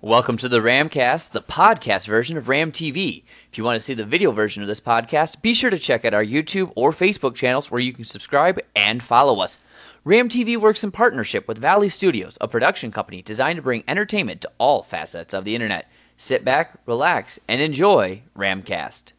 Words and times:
Welcome 0.00 0.36
to 0.38 0.48
the 0.48 0.60
Ramcast, 0.60 1.32
the 1.32 1.42
podcast 1.42 2.06
version 2.06 2.36
of 2.36 2.48
Ram 2.48 2.70
TV. 2.70 3.24
If 3.50 3.58
you 3.58 3.64
want 3.64 3.80
to 3.80 3.84
see 3.84 3.94
the 3.94 4.04
video 4.04 4.30
version 4.30 4.62
of 4.62 4.68
this 4.68 4.78
podcast, 4.78 5.42
be 5.42 5.52
sure 5.52 5.70
to 5.70 5.78
check 5.78 6.04
out 6.04 6.14
our 6.14 6.24
YouTube 6.24 6.70
or 6.76 6.92
Facebook 6.92 7.34
channels 7.34 7.68
where 7.68 7.80
you 7.80 7.92
can 7.92 8.04
subscribe 8.04 8.60
and 8.76 9.02
follow 9.02 9.40
us. 9.40 9.58
Ram 10.04 10.28
TV 10.28 10.56
works 10.56 10.84
in 10.84 10.92
partnership 10.92 11.48
with 11.48 11.58
Valley 11.58 11.88
Studios, 11.88 12.38
a 12.40 12.46
production 12.46 12.92
company 12.92 13.22
designed 13.22 13.56
to 13.56 13.62
bring 13.62 13.82
entertainment 13.88 14.40
to 14.42 14.50
all 14.56 14.84
facets 14.84 15.34
of 15.34 15.44
the 15.44 15.56
internet. 15.56 15.90
Sit 16.16 16.44
back, 16.44 16.78
relax, 16.86 17.40
and 17.48 17.60
enjoy 17.60 18.22
Ramcast. 18.36 19.14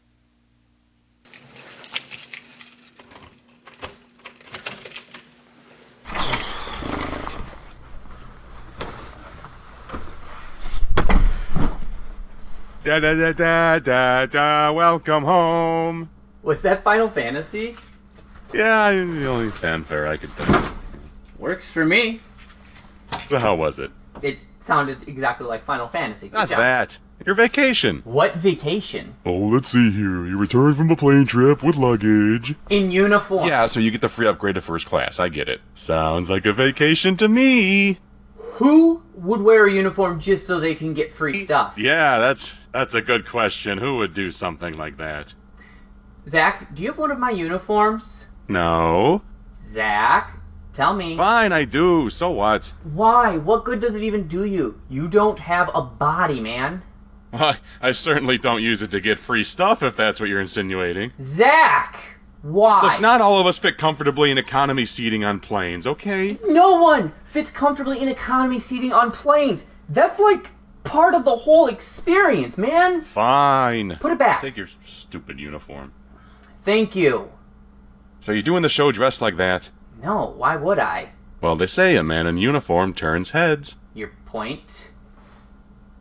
Da 12.90 12.98
da 13.00 13.14
da 13.14 13.32
da 13.34 13.78
da 13.78 14.26
da. 14.26 14.72
Welcome 14.72 15.24
home. 15.24 16.10
Was 16.42 16.64
that 16.64 16.84
Final 16.84 17.08
Fantasy? 17.08 17.76
Yeah, 18.52 18.90
the 18.90 19.28
only 19.28 19.52
fanfare 19.52 20.08
I 20.08 20.18
could 20.18 20.32
think. 20.32 20.74
Works 21.38 21.70
for 21.70 21.86
me. 21.86 22.20
So 23.28 23.38
how 23.38 23.54
was 23.54 23.78
it? 23.78 23.92
It 24.24 24.40
sounded 24.60 25.08
exactly 25.08 25.46
like 25.46 25.66
Final 25.66 25.88
Fantasy. 25.88 26.30
Good 26.30 26.38
Not 26.38 26.50
job. 26.50 26.58
that. 26.58 26.98
Your 27.28 27.36
vacation. 27.36 28.02
What 28.06 28.34
vacation? 28.34 29.14
Oh, 29.24 29.38
let's 29.38 29.70
see 29.70 29.92
here. 29.92 30.26
You 30.26 30.40
returned 30.40 30.76
from 30.76 30.90
a 30.90 30.96
plane 30.96 31.28
trip 31.28 31.62
with 31.62 31.76
luggage. 31.76 32.56
In 32.72 32.90
uniform. 32.90 33.48
Yeah, 33.48 33.68
so 33.68 33.80
you 33.80 33.92
get 33.92 34.02
the 34.02 34.10
free 34.10 34.26
upgrade 34.26 34.56
to 34.56 34.62
first 34.62 34.88
class. 34.88 35.20
I 35.20 35.30
get 35.30 35.48
it. 35.48 35.62
Sounds 35.76 36.28
like 36.28 36.48
a 36.48 36.54
vacation 36.54 37.18
to 37.18 37.28
me. 37.28 38.00
Who 38.54 39.04
would 39.14 39.42
wear 39.42 39.68
a 39.68 39.72
uniform 39.72 40.20
just 40.20 40.48
so 40.48 40.60
they 40.60 40.74
can 40.74 40.96
get 40.96 41.12
free 41.12 41.38
stuff? 41.38 41.78
Yeah, 41.78 42.18
that's 42.18 42.56
that's 42.72 42.94
a 42.94 43.02
good 43.02 43.26
question. 43.26 43.78
Who 43.78 43.98
would 43.98 44.14
do 44.14 44.32
something 44.32 44.74
like 44.74 44.98
that? 44.98 45.34
Zach, 46.28 46.76
do 46.76 46.84
you 46.84 46.90
have 46.90 46.98
one 46.98 47.12
of 47.12 47.20
my 47.20 47.32
uniforms? 47.32 48.28
No. 48.48 49.22
Zach, 49.54 50.32
tell 50.74 50.94
me. 50.94 51.18
Fine, 51.18 51.52
I 51.52 51.66
do. 51.66 52.10
So 52.10 52.30
what? 52.32 52.74
Why? 52.84 53.38
What 53.38 53.66
good 53.66 53.80
does 53.80 53.96
it 53.96 54.04
even 54.04 54.28
do 54.28 54.44
you? 54.44 54.82
You 54.90 55.08
don't 55.08 55.40
have 55.40 55.70
a 55.74 55.82
body, 55.82 56.40
man. 56.40 56.84
Why, 57.32 57.58
I 57.82 57.92
certainly 57.92 58.38
don't 58.38 58.62
use 58.62 58.82
it 58.82 58.92
to 58.92 59.00
get 59.00 59.20
free 59.20 59.44
stuff 59.44 59.84
if 59.84 59.96
that's 59.96 60.20
what 60.20 60.30
you're 60.30 60.42
insinuating. 60.42 61.14
Zach! 61.22 62.20
Why? 62.42 62.94
Look, 62.94 63.02
not 63.02 63.22
all 63.22 63.40
of 63.40 63.46
us 63.46 63.60
fit 63.60 63.78
comfortably 63.78 64.32
in 64.32 64.38
economy 64.38 64.86
seating 64.86 65.24
on 65.24 65.40
planes, 65.40 65.86
okay? 65.86 66.38
no 66.48 66.82
one 66.82 67.12
fits 67.24 67.52
comfortably 67.52 68.02
in 68.02 68.08
economy 68.08 68.60
seating 68.60 68.94
on 68.94 69.12
planes. 69.12 69.68
That's 69.90 70.20
like 70.20 70.52
part 70.84 71.14
of 71.14 71.26
the 71.26 71.36
whole 71.36 71.68
experience, 71.68 72.58
man. 72.58 73.02
Fine. 73.02 73.98
Put 74.00 74.12
it 74.12 74.20
back. 74.20 74.42
Take 74.42 74.58
your 74.58 74.68
stupid 74.68 75.40
uniform. 75.40 75.94
Thank 76.64 76.96
you. 76.96 77.32
So 78.22 78.32
you're 78.32 78.42
doing 78.42 78.64
the 78.64 78.70
show 78.70 78.92
dressed 78.92 79.22
like 79.22 79.38
that? 79.38 79.70
No, 80.02 80.34
why 80.38 80.56
would 80.56 80.80
I? 80.80 81.12
Well, 81.42 81.56
they 81.56 81.68
say 81.68 81.96
a 81.96 82.04
man 82.04 82.28
in 82.28 82.38
uniform 82.38 82.94
turns 82.94 83.32
heads. 83.32 83.76
Your 83.94 84.12
point? 84.26 84.92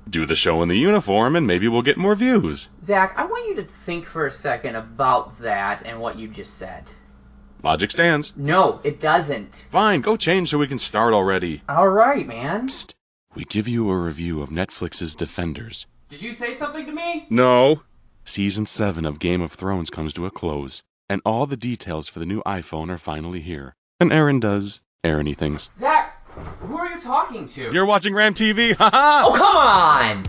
Do 0.09 0.27
the 0.27 0.35
show 0.35 0.63
in 0.63 0.69
the 0.69 0.79
uniform 0.79 1.37
and 1.37 1.47
maybe 1.47 1.69
we'll 1.69 1.83
get 1.83 1.97
more 1.97 2.15
views. 2.15 2.71
Zach, 2.85 3.15
I 3.17 3.25
want 3.25 3.49
you 3.49 3.55
to 3.57 3.65
think 3.65 4.07
for 4.07 4.27
a 4.27 4.33
second 4.33 4.75
about 4.75 5.39
that 5.39 5.83
and 5.85 6.01
what 6.01 6.19
you 6.19 6.29
just 6.29 6.55
said. 6.57 6.85
Logic 7.63 7.91
stands. 7.91 8.33
No, 8.37 8.81
it 8.85 9.01
doesn't. 9.01 9.67
Fine, 9.71 10.01
go 10.01 10.17
change 10.17 10.51
so 10.51 10.59
we 10.59 10.69
can 10.69 10.79
start 10.79 11.13
already. 11.13 11.63
Alright, 11.69 12.27
man. 12.27 12.69
Psst. 12.69 12.95
We 13.39 13.45
give 13.45 13.69
you 13.69 13.89
a 13.89 13.97
review 13.97 14.43
of 14.43 14.49
Netflix's 14.49 15.15
Defenders. 15.15 15.87
Did 16.09 16.23
you 16.23 16.33
say 16.33 16.55
something 16.55 16.85
to 16.87 16.91
me? 16.91 17.25
No. 17.31 17.83
Season 18.25 18.67
7 18.67 19.05
of 19.05 19.21
Game 19.21 19.41
of 19.41 19.53
Thrones 19.53 19.91
comes 19.91 20.13
to 20.15 20.27
a 20.27 20.31
close, 20.33 20.83
and 21.09 21.23
all 21.25 21.47
the 21.47 21.57
details 21.57 22.09
for 22.09 22.19
the 22.19 22.27
new 22.27 22.43
iPhone 22.43 22.91
are 22.91 22.99
finally 22.99 23.41
here. 23.41 23.77
And 24.01 24.13
Aaron 24.13 24.41
does 24.41 24.81
Aaron 25.05 25.33
things. 25.37 25.71
Zach, 25.79 26.21
who 26.63 26.77
are 26.77 26.89
you 26.89 27.01
talking 27.01 27.47
to? 27.47 27.73
You're 27.73 27.87
watching 27.87 28.13
Ram 28.13 28.35
TV, 28.35 28.75
haha! 28.77 29.29
oh, 29.29 29.33
come 29.33 29.57
on! 29.57 30.25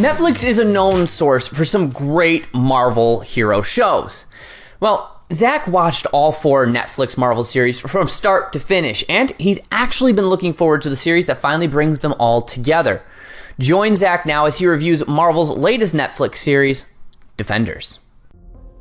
Netflix 0.00 0.46
is 0.46 0.58
a 0.58 0.64
known 0.64 1.08
source 1.08 1.48
for 1.48 1.64
some 1.64 1.90
great 1.90 2.54
Marvel 2.54 3.18
hero 3.18 3.62
shows. 3.62 4.26
Well, 4.78 5.11
Zach 5.32 5.66
watched 5.66 6.04
all 6.12 6.30
four 6.30 6.66
Netflix 6.66 7.16
Marvel 7.16 7.44
series 7.44 7.80
from 7.80 8.06
start 8.06 8.52
to 8.52 8.60
finish, 8.60 9.02
and 9.08 9.32
he's 9.38 9.58
actually 9.72 10.12
been 10.12 10.26
looking 10.26 10.52
forward 10.52 10.82
to 10.82 10.90
the 10.90 10.96
series 10.96 11.26
that 11.26 11.38
finally 11.38 11.66
brings 11.66 12.00
them 12.00 12.14
all 12.18 12.42
together. 12.42 13.02
Join 13.58 13.94
Zach 13.94 14.26
now 14.26 14.44
as 14.44 14.58
he 14.58 14.66
reviews 14.66 15.06
Marvel's 15.06 15.50
latest 15.50 15.94
Netflix 15.94 16.36
series, 16.36 16.86
Defenders. 17.38 17.98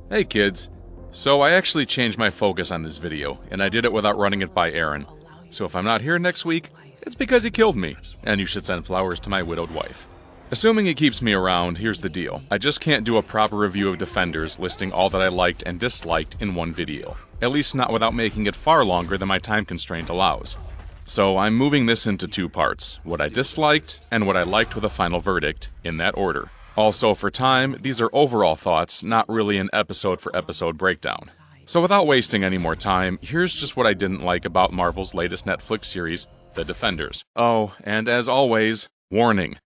Hey 0.10 0.26
kids. 0.26 0.70
So 1.12 1.40
I 1.40 1.52
actually 1.52 1.86
changed 1.86 2.18
my 2.18 2.30
focus 2.30 2.70
on 2.70 2.84
this 2.84 2.98
video, 2.98 3.40
and 3.50 3.64
I 3.64 3.70
did 3.70 3.86
it 3.86 3.94
without 3.94 4.18
running 4.18 4.42
it 4.42 4.54
by 4.54 4.72
Aaron. 4.72 5.06
So 5.52 5.64
if 5.64 5.76
I'm 5.76 5.86
not 5.86 6.02
here 6.02 6.20
next 6.20 6.44
week, 6.44 6.70
it's 7.02 7.16
because 7.16 7.44
he 7.44 7.52
killed 7.52 7.78
me, 7.78 7.96
and 8.24 8.42
you 8.42 8.46
should 8.46 8.66
send 8.66 8.86
flowers 8.86 9.22
to 9.22 9.30
my 9.30 9.42
widowed 9.42 9.72
wife. 9.72 10.06
Assuming 10.54 10.88
it 10.88 10.98
keeps 10.98 11.22
me 11.22 11.32
around, 11.32 11.78
here's 11.78 12.02
the 12.02 12.10
deal. 12.10 12.42
I 12.52 12.58
just 12.58 12.82
can't 12.82 13.06
do 13.06 13.16
a 13.16 13.24
proper 13.24 13.56
review 13.56 13.88
of 13.88 13.98
Defenders 13.98 14.60
listing 14.60 14.92
all 14.92 15.10
that 15.12 15.22
I 15.22 15.30
liked 15.30 15.64
and 15.66 15.80
disliked 15.80 16.36
in 16.42 16.56
one 16.56 16.74
video. 16.74 17.16
At 17.42 17.52
least 17.52 17.74
not 17.74 17.94
without 17.94 18.14
making 18.14 18.48
it 18.48 18.56
far 18.58 18.84
longer 18.84 19.18
than 19.18 19.30
my 19.30 19.40
time 19.40 19.64
constraint 19.64 20.10
allows. 20.10 20.58
So 21.06 21.38
I'm 21.38 21.56
moving 21.56 21.86
this 21.86 22.06
into 22.06 22.28
two 22.28 22.50
parts 22.50 23.00
what 23.06 23.22
I 23.22 23.30
disliked 23.30 24.02
and 24.12 24.28
what 24.28 24.36
I 24.36 24.44
liked 24.44 24.76
with 24.76 24.84
a 24.84 24.90
final 24.90 25.22
verdict, 25.22 25.70
in 25.86 25.96
that 25.98 26.18
order. 26.18 26.52
Also, 26.76 27.14
for 27.14 27.32
time, 27.32 27.78
these 27.80 28.02
are 28.02 28.10
overall 28.12 28.58
thoughts, 28.58 29.06
not 29.06 29.30
really 29.30 29.58
an 29.58 29.70
episode 29.72 30.20
for 30.20 30.36
episode 30.36 30.78
breakdown. 30.78 31.32
So, 31.66 31.82
without 31.82 32.08
wasting 32.08 32.44
any 32.44 32.58
more 32.58 32.76
time, 32.76 33.20
here's 33.22 33.56
just 33.56 33.78
what 33.78 33.88
I 33.88 33.94
didn't 33.94 34.26
like 34.26 34.44
about 34.44 34.74
Marvel's 34.74 35.14
latest 35.14 35.46
Netflix 35.46 35.86
series, 35.86 36.28
The 36.56 36.66
Defenders. 36.66 37.24
Oh, 37.38 37.74
and 37.86 38.10
as 38.10 38.28
always, 38.28 38.90
warning 39.10 39.58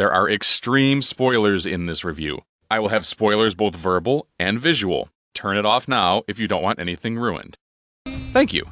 there 0.00 0.10
are 0.10 0.30
extreme 0.30 1.02
spoilers 1.02 1.66
in 1.66 1.84
this 1.84 2.04
review. 2.04 2.40
I 2.70 2.78
will 2.78 2.88
have 2.88 3.04
spoilers 3.04 3.54
both 3.54 3.74
verbal 3.74 4.28
and 4.38 4.58
visual. 4.58 5.10
Turn 5.34 5.58
it 5.58 5.66
off 5.66 5.88
now 5.88 6.22
if 6.26 6.38
you 6.38 6.48
don't 6.48 6.62
want 6.62 6.80
anything 6.80 7.18
ruined. 7.18 7.58
Thank 8.32 8.54
you. 8.54 8.66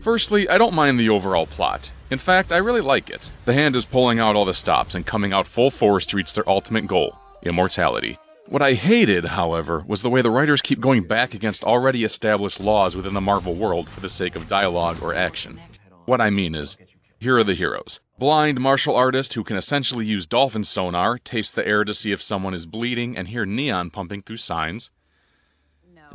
Firstly, 0.00 0.48
I 0.48 0.56
don't 0.56 0.72
mind 0.72 1.00
the 1.00 1.08
overall 1.08 1.46
plot. 1.46 1.90
In 2.12 2.18
fact, 2.18 2.52
I 2.52 2.58
really 2.58 2.80
like 2.80 3.10
it. 3.10 3.32
The 3.44 3.54
hand 3.54 3.74
is 3.74 3.84
pulling 3.84 4.20
out 4.20 4.36
all 4.36 4.44
the 4.44 4.54
stops 4.54 4.94
and 4.94 5.04
coming 5.04 5.32
out 5.32 5.48
full 5.48 5.68
force 5.68 6.06
to 6.06 6.16
reach 6.16 6.32
their 6.34 6.48
ultimate 6.48 6.86
goal 6.86 7.18
immortality. 7.42 8.16
What 8.46 8.62
I 8.62 8.74
hated, 8.74 9.24
however, 9.24 9.84
was 9.88 10.02
the 10.02 10.10
way 10.10 10.22
the 10.22 10.30
writers 10.30 10.62
keep 10.62 10.78
going 10.78 11.08
back 11.08 11.34
against 11.34 11.64
already 11.64 12.04
established 12.04 12.60
laws 12.60 12.94
within 12.94 13.14
the 13.14 13.20
Marvel 13.20 13.56
world 13.56 13.88
for 13.88 13.98
the 13.98 14.08
sake 14.08 14.36
of 14.36 14.46
dialogue 14.46 15.02
or 15.02 15.12
action. 15.12 15.58
What 16.04 16.20
I 16.20 16.30
mean 16.30 16.54
is, 16.54 16.76
here 17.20 17.36
are 17.36 17.44
the 17.44 17.54
heroes. 17.54 18.00
Blind 18.18 18.58
martial 18.58 18.96
artist 18.96 19.34
who 19.34 19.44
can 19.44 19.58
essentially 19.58 20.06
use 20.06 20.26
dolphin 20.26 20.64
sonar, 20.64 21.18
taste 21.18 21.54
the 21.54 21.66
air 21.66 21.84
to 21.84 21.92
see 21.92 22.12
if 22.12 22.22
someone 22.22 22.54
is 22.54 22.64
bleeding, 22.64 23.14
and 23.16 23.28
hear 23.28 23.44
neon 23.44 23.90
pumping 23.90 24.22
through 24.22 24.38
signs. 24.38 24.90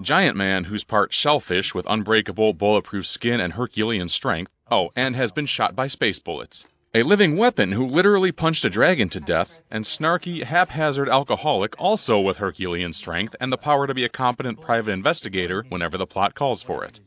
Giant 0.02 0.36
man 0.36 0.66
who's 0.66 0.84
part 0.84 1.14
shellfish 1.14 1.76
with 1.76 1.86
unbreakable, 1.88 2.54
bulletproof 2.54 3.06
skin 3.06 3.40
and 3.40 3.54
Herculean 3.54 4.10
strength. 4.10 4.52
Oh, 4.70 4.90
and 4.96 5.16
has 5.16 5.32
been 5.32 5.46
shot 5.46 5.76
by 5.76 5.88
space 5.88 6.18
bullets. 6.18 6.66
A 6.96 7.04
living 7.04 7.38
weapon 7.38 7.74
who 7.74 7.86
literally 7.86 8.32
punched 8.32 8.66
a 8.66 8.70
dragon 8.70 9.08
to 9.10 9.20
death, 9.20 9.62
and 9.70 9.86
snarky, 9.86 10.44
haphazard 10.44 11.08
alcoholic 11.08 11.76
also 11.78 12.20
with 12.20 12.38
Herculean 12.38 12.94
strength 12.94 13.36
and 13.40 13.52
the 13.52 13.58
power 13.58 13.86
to 13.86 13.94
be 13.94 14.06
a 14.06 14.10
competent 14.10 14.60
private 14.60 14.92
investigator 14.92 15.66
whenever 15.70 15.98
the 15.98 16.08
plot 16.08 16.34
calls 16.34 16.64
for 16.64 16.84
it. 16.84 17.00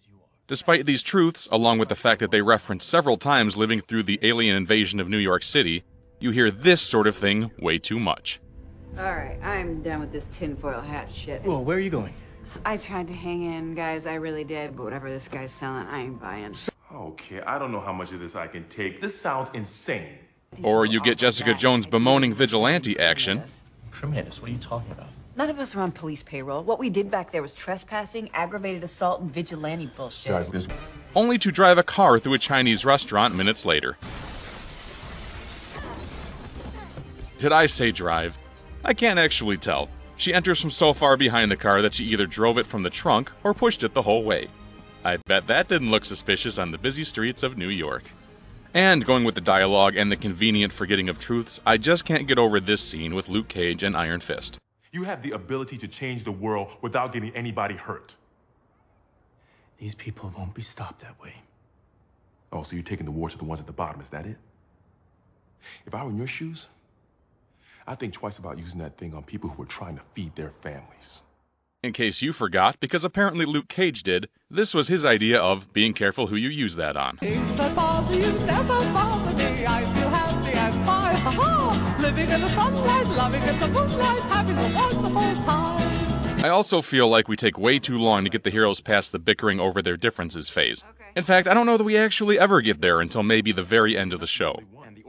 Despite 0.48 0.86
these 0.86 1.02
truths, 1.02 1.46
along 1.52 1.78
with 1.78 1.90
the 1.90 1.94
fact 1.94 2.20
that 2.20 2.30
they 2.30 2.40
reference 2.40 2.86
several 2.86 3.18
times 3.18 3.58
living 3.58 3.82
through 3.82 4.04
the 4.04 4.18
alien 4.22 4.56
invasion 4.56 4.98
of 4.98 5.06
New 5.06 5.18
York 5.18 5.42
City, 5.42 5.84
you 6.20 6.30
hear 6.30 6.50
this 6.50 6.80
sort 6.80 7.06
of 7.06 7.14
thing 7.14 7.50
way 7.58 7.76
too 7.76 8.00
much. 8.00 8.40
Alright, 8.96 9.38
I'm 9.42 9.82
done 9.82 10.00
with 10.00 10.10
this 10.10 10.26
tinfoil 10.32 10.80
hat 10.80 11.12
shit. 11.12 11.44
Well, 11.44 11.62
where 11.62 11.76
are 11.76 11.80
you 11.80 11.90
going? 11.90 12.14
I 12.64 12.78
tried 12.78 13.08
to 13.08 13.12
hang 13.12 13.42
in, 13.42 13.74
guys, 13.74 14.06
I 14.06 14.14
really 14.14 14.42
did, 14.42 14.74
but 14.74 14.84
whatever 14.84 15.10
this 15.10 15.28
guy's 15.28 15.52
selling, 15.52 15.86
I 15.86 16.04
ain't 16.04 16.18
buying. 16.18 16.54
Okay, 16.94 17.42
I 17.42 17.58
don't 17.58 17.70
know 17.70 17.80
how 17.80 17.92
much 17.92 18.12
of 18.12 18.20
this 18.20 18.34
I 18.34 18.46
can 18.46 18.66
take. 18.68 19.02
This 19.02 19.20
sounds 19.20 19.50
insane. 19.52 20.16
Or 20.62 20.86
you 20.86 21.02
get 21.02 21.18
Jessica 21.18 21.52
Jones 21.52 21.84
bemoaning 21.84 22.32
vigilante 22.32 22.98
action. 22.98 23.42
Tremendous. 23.92 24.40
What 24.40 24.48
are 24.48 24.54
you 24.54 24.58
talking 24.60 24.92
about? 24.92 25.08
None 25.38 25.50
of 25.50 25.60
us 25.60 25.76
are 25.76 25.82
on 25.82 25.92
police 25.92 26.24
payroll. 26.24 26.64
What 26.64 26.80
we 26.80 26.90
did 26.90 27.12
back 27.12 27.30
there 27.30 27.42
was 27.42 27.54
trespassing, 27.54 28.28
aggravated 28.34 28.82
assault, 28.82 29.20
and 29.20 29.32
vigilante 29.32 29.86
bullshit. 29.96 30.32
Guys, 30.32 30.48
this 30.48 30.66
only 31.14 31.38
to 31.38 31.52
drive 31.52 31.78
a 31.78 31.84
car 31.84 32.18
through 32.18 32.34
a 32.34 32.40
Chinese 32.40 32.84
restaurant 32.84 33.36
minutes 33.36 33.64
later. 33.64 33.96
Did 37.38 37.52
I 37.52 37.66
say 37.66 37.92
drive? 37.92 38.36
I 38.84 38.94
can't 38.94 39.20
actually 39.20 39.58
tell. 39.58 39.88
She 40.16 40.34
enters 40.34 40.60
from 40.60 40.72
so 40.72 40.92
far 40.92 41.16
behind 41.16 41.52
the 41.52 41.56
car 41.56 41.82
that 41.82 41.94
she 41.94 42.06
either 42.06 42.26
drove 42.26 42.58
it 42.58 42.66
from 42.66 42.82
the 42.82 42.90
trunk 42.90 43.30
or 43.44 43.54
pushed 43.54 43.84
it 43.84 43.94
the 43.94 44.02
whole 44.02 44.24
way. 44.24 44.48
I 45.04 45.18
bet 45.18 45.46
that 45.46 45.68
didn't 45.68 45.92
look 45.92 46.04
suspicious 46.04 46.58
on 46.58 46.72
the 46.72 46.78
busy 46.78 47.04
streets 47.04 47.44
of 47.44 47.56
New 47.56 47.68
York. 47.68 48.02
And 48.74 49.06
going 49.06 49.22
with 49.22 49.36
the 49.36 49.40
dialogue 49.40 49.96
and 49.96 50.10
the 50.10 50.16
convenient 50.16 50.72
forgetting 50.72 51.08
of 51.08 51.20
truths, 51.20 51.60
I 51.64 51.76
just 51.76 52.04
can't 52.04 52.26
get 52.26 52.38
over 52.38 52.58
this 52.58 52.80
scene 52.80 53.14
with 53.14 53.28
Luke 53.28 53.46
Cage 53.46 53.84
and 53.84 53.96
Iron 53.96 54.18
Fist. 54.18 54.58
You 54.90 55.04
have 55.04 55.22
the 55.22 55.32
ability 55.32 55.76
to 55.78 55.88
change 55.88 56.24
the 56.24 56.32
world 56.32 56.68
without 56.80 57.12
getting 57.12 57.34
anybody 57.36 57.74
hurt. 57.74 58.14
These 59.78 59.94
people 59.94 60.32
won't 60.36 60.54
be 60.54 60.62
stopped 60.62 61.02
that 61.02 61.20
way. 61.20 61.34
Oh, 62.52 62.62
so 62.62 62.74
you're 62.74 62.82
taking 62.82 63.04
the 63.04 63.12
war 63.12 63.28
to 63.28 63.36
the 63.36 63.44
ones 63.44 63.60
at 63.60 63.66
the 63.66 63.72
bottom, 63.72 64.00
is 64.00 64.08
that 64.10 64.26
it? 64.26 64.36
If 65.86 65.94
I 65.94 66.02
were 66.02 66.10
in 66.10 66.16
your 66.16 66.26
shoes, 66.26 66.68
I'd 67.86 67.98
think 67.98 68.14
twice 68.14 68.38
about 68.38 68.58
using 68.58 68.80
that 68.80 68.96
thing 68.96 69.14
on 69.14 69.22
people 69.22 69.50
who 69.50 69.62
are 69.62 69.66
trying 69.66 69.96
to 69.96 70.02
feed 70.14 70.34
their 70.36 70.52
families. 70.60 71.22
In 71.82 71.92
case 71.92 72.22
you 72.22 72.32
forgot, 72.32 72.80
because 72.80 73.04
apparently 73.04 73.44
Luke 73.44 73.68
Cage 73.68 74.02
did, 74.02 74.28
this 74.50 74.74
was 74.74 74.88
his 74.88 75.04
idea 75.04 75.38
of 75.38 75.72
being 75.72 75.92
careful 75.92 76.26
who 76.26 76.36
you 76.36 76.48
use 76.48 76.74
that 76.76 76.96
on. 76.96 77.18
Living 82.08 82.30
in 82.30 82.40
the 82.40 82.48
sunlight, 82.48 83.06
loving 83.08 83.42
in 83.42 83.60
the 83.60 83.68
moonlight, 83.68 84.20
having 84.20 84.56
time. 85.44 86.42
I 86.42 86.48
also 86.48 86.80
feel 86.80 87.06
like 87.06 87.28
we 87.28 87.36
take 87.36 87.58
way 87.58 87.78
too 87.78 87.98
long 87.98 88.24
to 88.24 88.30
get 88.30 88.44
the 88.44 88.50
heroes 88.50 88.80
past 88.80 89.12
the 89.12 89.18
bickering 89.18 89.60
over 89.60 89.82
their 89.82 89.98
differences 89.98 90.48
phase. 90.48 90.84
In 91.14 91.22
fact, 91.22 91.46
I 91.46 91.52
don't 91.52 91.66
know 91.66 91.76
that 91.76 91.84
we 91.84 91.98
actually 91.98 92.38
ever 92.38 92.62
get 92.62 92.80
there 92.80 93.02
until 93.02 93.22
maybe 93.22 93.52
the 93.52 93.62
very 93.62 93.94
end 93.94 94.14
of 94.14 94.20
the 94.20 94.26
show. 94.26 94.62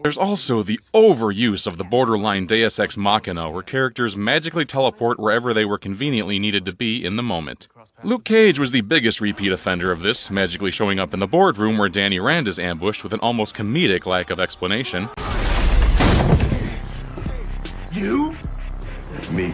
There's 0.04 0.18
also 0.18 0.62
the 0.62 0.82
overuse 0.94 1.68
of 1.68 1.78
the 1.78 1.86
borderline 1.86 2.46
Deus 2.46 2.78
Ex 2.78 2.98
Machina, 2.98 3.50
where 3.50 3.64
characters 3.64 4.18
magically 4.18 4.66
teleport 4.66 5.22
wherever 5.22 5.54
they 5.54 5.64
were 5.64 5.78
conveniently 5.78 6.38
needed 6.38 6.66
to 6.66 6.74
be 6.74 7.06
in 7.06 7.16
the 7.16 7.24
moment. 7.24 7.70
Luke 8.04 8.26
Cage 8.26 8.60
was 8.60 8.72
the 8.72 8.82
biggest 8.82 9.22
repeat 9.22 9.54
offender 9.54 9.94
of 9.94 10.02
this, 10.02 10.30
magically 10.30 10.72
showing 10.72 11.00
up 11.00 11.14
in 11.14 11.22
the 11.22 11.28
boardroom 11.28 11.78
where 11.78 11.88
Danny 11.88 12.20
Rand 12.20 12.50
is 12.50 12.60
ambushed 12.60 13.06
with 13.06 13.14
an 13.14 13.22
almost 13.22 13.56
comedic 13.56 14.06
lack 14.06 14.30
of 14.30 14.42
explanation. 14.42 15.08
You? 17.92 18.36
Me. 19.32 19.54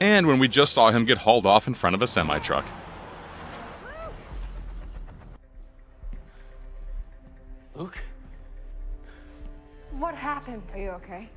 And 0.00 0.26
when 0.26 0.38
we 0.38 0.48
just 0.48 0.72
saw 0.72 0.90
him 0.90 1.04
get 1.04 1.18
hauled 1.18 1.46
off 1.46 1.68
in 1.68 1.74
front 1.74 1.94
of 1.94 2.02
a 2.02 2.06
semi 2.06 2.38
truck. 2.40 2.66
Luke? 7.76 7.98
What 9.92 10.14
happened? 10.14 10.62
Are 10.72 10.78
you 10.78 10.90
okay? 10.90 11.28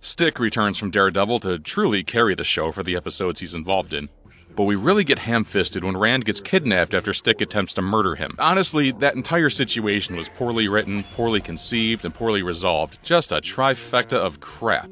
Stick 0.00 0.38
returns 0.38 0.78
from 0.78 0.90
Daredevil 0.90 1.40
to 1.40 1.58
truly 1.58 2.04
carry 2.04 2.34
the 2.34 2.44
show 2.44 2.70
for 2.70 2.82
the 2.82 2.94
episodes 2.94 3.40
he's 3.40 3.54
involved 3.54 3.92
in. 3.92 4.08
But 4.56 4.64
we 4.64 4.74
really 4.74 5.04
get 5.04 5.18
ham 5.18 5.44
fisted 5.44 5.84
when 5.84 5.98
Rand 5.98 6.24
gets 6.24 6.40
kidnapped 6.40 6.94
after 6.94 7.12
Stick 7.12 7.42
attempts 7.42 7.74
to 7.74 7.82
murder 7.82 8.14
him. 8.14 8.34
Honestly, 8.38 8.90
that 8.92 9.14
entire 9.14 9.50
situation 9.50 10.16
was 10.16 10.30
poorly 10.30 10.66
written, 10.66 11.02
poorly 11.02 11.42
conceived, 11.42 12.06
and 12.06 12.14
poorly 12.14 12.42
resolved. 12.42 12.98
Just 13.02 13.32
a 13.32 13.36
trifecta 13.36 14.16
of 14.16 14.40
crap. 14.40 14.88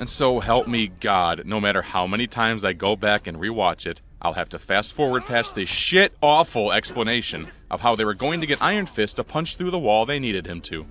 And 0.00 0.08
so 0.08 0.40
help 0.40 0.66
me 0.66 0.88
God, 1.00 1.42
no 1.44 1.60
matter 1.60 1.82
how 1.82 2.06
many 2.06 2.26
times 2.26 2.64
I 2.64 2.72
go 2.72 2.96
back 2.96 3.26
and 3.26 3.36
rewatch 3.36 3.86
it, 3.86 4.00
I'll 4.22 4.32
have 4.32 4.48
to 4.48 4.58
fast 4.58 4.94
forward 4.94 5.26
past 5.26 5.54
this 5.56 5.68
shit 5.68 6.14
awful 6.22 6.72
explanation 6.72 7.48
of 7.70 7.82
how 7.82 7.94
they 7.94 8.06
were 8.06 8.14
going 8.14 8.40
to 8.40 8.46
get 8.46 8.62
Iron 8.62 8.86
Fist 8.86 9.16
to 9.16 9.24
punch 9.24 9.56
through 9.56 9.72
the 9.72 9.78
wall 9.78 10.06
they 10.06 10.18
needed 10.18 10.46
him 10.46 10.62
to. 10.62 10.86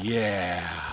Yeah. 0.00 0.83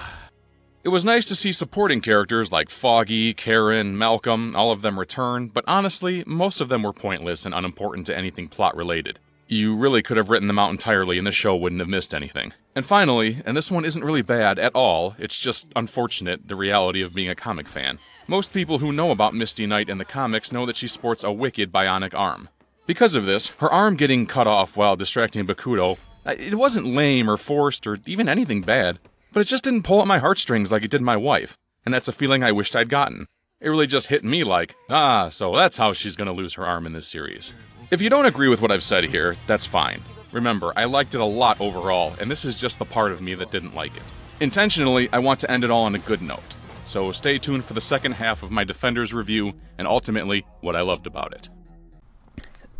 It 0.83 0.89
was 0.89 1.05
nice 1.05 1.25
to 1.27 1.35
see 1.35 1.51
supporting 1.51 2.01
characters 2.01 2.51
like 2.51 2.71
Foggy, 2.71 3.35
Karen, 3.35 3.95
Malcolm, 3.95 4.55
all 4.55 4.71
of 4.71 4.81
them 4.81 4.97
return, 4.97 5.45
but 5.45 5.63
honestly, 5.67 6.23
most 6.25 6.59
of 6.59 6.69
them 6.69 6.81
were 6.81 6.91
pointless 6.91 7.45
and 7.45 7.53
unimportant 7.53 8.07
to 8.07 8.17
anything 8.17 8.47
plot 8.47 8.75
related. 8.75 9.19
You 9.47 9.75
really 9.77 10.01
could 10.01 10.17
have 10.17 10.31
written 10.31 10.47
them 10.47 10.57
out 10.57 10.71
entirely 10.71 11.19
and 11.19 11.27
the 11.27 11.31
show 11.31 11.55
wouldn't 11.55 11.81
have 11.81 11.87
missed 11.87 12.15
anything. 12.15 12.53
And 12.75 12.83
finally, 12.83 13.43
and 13.45 13.55
this 13.55 13.69
one 13.69 13.85
isn't 13.85 14.03
really 14.03 14.23
bad 14.23 14.57
at 14.57 14.73
all, 14.73 15.15
it's 15.19 15.39
just 15.39 15.67
unfortunate 15.75 16.47
the 16.47 16.55
reality 16.55 17.03
of 17.03 17.13
being 17.13 17.29
a 17.29 17.35
comic 17.35 17.67
fan. 17.67 17.99
Most 18.25 18.51
people 18.51 18.79
who 18.79 18.91
know 18.91 19.11
about 19.11 19.35
Misty 19.35 19.67
Knight 19.67 19.87
in 19.87 19.99
the 19.99 20.05
comics 20.05 20.51
know 20.51 20.65
that 20.65 20.77
she 20.77 20.87
sports 20.87 21.23
a 21.23 21.31
wicked 21.31 21.71
bionic 21.71 22.15
arm. 22.15 22.49
Because 22.87 23.13
of 23.13 23.25
this, 23.25 23.49
her 23.59 23.69
arm 23.71 23.97
getting 23.97 24.25
cut 24.25 24.47
off 24.47 24.75
while 24.77 24.95
distracting 24.95 25.45
Bakuto, 25.45 25.99
uh, 26.25 26.33
it 26.39 26.55
wasn't 26.55 26.87
lame 26.87 27.29
or 27.29 27.37
forced 27.37 27.85
or 27.85 27.99
even 28.07 28.27
anything 28.27 28.61
bad, 28.61 28.97
but 29.31 29.39
it 29.39 29.47
just 29.47 29.63
didn't 29.63 29.83
pull 29.83 30.01
at 30.01 30.07
my 30.07 30.19
heartstrings 30.19 30.71
like 30.71 30.83
it 30.83 30.91
did 30.91 31.01
my 31.01 31.15
wife, 31.15 31.57
and 31.85 31.93
that's 31.93 32.07
a 32.07 32.13
feeling 32.13 32.43
I 32.43 32.51
wished 32.51 32.75
I'd 32.75 32.89
gotten. 32.89 33.27
It 33.59 33.69
really 33.69 33.87
just 33.87 34.07
hit 34.07 34.23
me 34.23 34.43
like, 34.43 34.75
ah, 34.89 35.29
so 35.29 35.55
that's 35.55 35.77
how 35.77 35.93
she's 35.93 36.15
gonna 36.15 36.33
lose 36.33 36.55
her 36.55 36.65
arm 36.65 36.85
in 36.85 36.93
this 36.93 37.07
series. 37.07 37.53
If 37.91 38.01
you 38.01 38.09
don't 38.09 38.25
agree 38.25 38.47
with 38.47 38.61
what 38.61 38.71
I've 38.71 38.83
said 38.83 39.05
here, 39.05 39.35
that's 39.47 39.65
fine. 39.65 40.01
Remember, 40.31 40.73
I 40.75 40.85
liked 40.85 41.13
it 41.13 41.21
a 41.21 41.25
lot 41.25 41.59
overall, 41.59 42.13
and 42.19 42.31
this 42.31 42.45
is 42.45 42.59
just 42.59 42.79
the 42.79 42.85
part 42.85 43.11
of 43.11 43.21
me 43.21 43.35
that 43.35 43.51
didn't 43.51 43.75
like 43.75 43.95
it. 43.95 44.03
Intentionally, 44.39 45.09
I 45.11 45.19
want 45.19 45.39
to 45.41 45.51
end 45.51 45.63
it 45.63 45.71
all 45.71 45.83
on 45.83 45.95
a 45.95 45.99
good 45.99 46.21
note, 46.21 46.55
so 46.85 47.11
stay 47.11 47.37
tuned 47.37 47.63
for 47.63 47.73
the 47.73 47.81
second 47.81 48.13
half 48.13 48.43
of 48.43 48.49
my 48.49 48.63
Defenders 48.63 49.13
review 49.13 49.53
and 49.77 49.87
ultimately 49.87 50.45
what 50.61 50.75
I 50.75 50.81
loved 50.81 51.05
about 51.05 51.33
it. 51.33 51.49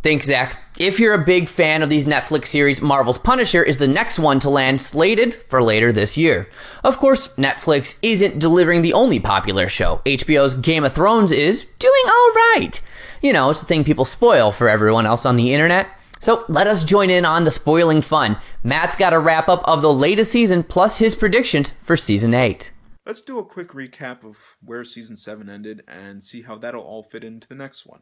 Thanks, 0.04 0.26
Zach. 0.26 0.58
If 0.80 1.00
you're 1.00 1.14
a 1.14 1.24
big 1.24 1.48
fan 1.48 1.84
of 1.84 1.90
these 1.90 2.08
Netflix 2.08 2.48
series, 2.48 2.82
Marvel's 2.82 3.20
Punisher 3.20 3.62
is 3.62 3.78
the 3.78 3.88
next 3.88 4.18
one 4.18 4.40
to 4.40 4.50
land 4.50 4.82
slated 4.82 5.36
for 5.48 5.62
later 5.62 5.92
this 5.92 6.18
year. 6.18 6.50
Of 6.84 6.98
course, 6.98 7.28
Netflix 7.36 8.00
isn't 8.02 8.40
delivering 8.40 8.82
the 8.82 8.94
only 8.94 9.20
popular 9.20 9.70
show. 9.70 10.02
HBO's 10.06 10.56
Game 10.56 10.84
of 10.84 10.94
Thrones 10.94 11.32
is 11.32 11.68
doing 11.78 12.04
alright. 12.08 12.82
You 13.22 13.32
know, 13.32 13.52
it's 13.52 13.60
the 13.60 13.68
thing 13.68 13.84
people 13.84 14.06
spoil 14.06 14.52
for 14.52 14.68
everyone 14.68 15.06
else 15.06 15.24
on 15.24 15.36
the 15.36 15.54
internet. 15.54 15.88
So 16.20 16.46
let 16.48 16.66
us 16.66 16.84
join 16.84 17.12
in 17.12 17.24
on 17.24 17.44
the 17.44 17.52
spoiling 17.52 18.02
fun. 18.02 18.38
Matt's 18.64 18.96
got 18.96 19.14
a 19.14 19.20
wrap 19.20 19.50
up 19.50 19.62
of 19.68 19.84
the 19.84 19.94
latest 19.94 20.32
season 20.32 20.64
plus 20.64 20.98
his 20.98 21.14
predictions 21.14 21.72
for 21.84 21.96
season 21.96 22.34
8. 22.34 22.72
Let's 23.06 23.22
do 23.22 23.38
a 23.40 23.46
quick 23.46 23.70
recap 23.70 24.24
of 24.24 24.38
where 24.64 24.84
season 24.84 25.16
7 25.16 25.50
ended 25.50 25.84
and 25.88 26.24
see 26.24 26.42
how 26.42 26.58
that'll 26.58 26.84
all 26.84 27.04
fit 27.04 27.24
into 27.24 27.48
the 27.48 27.56
next 27.56 27.86
one. 27.86 28.02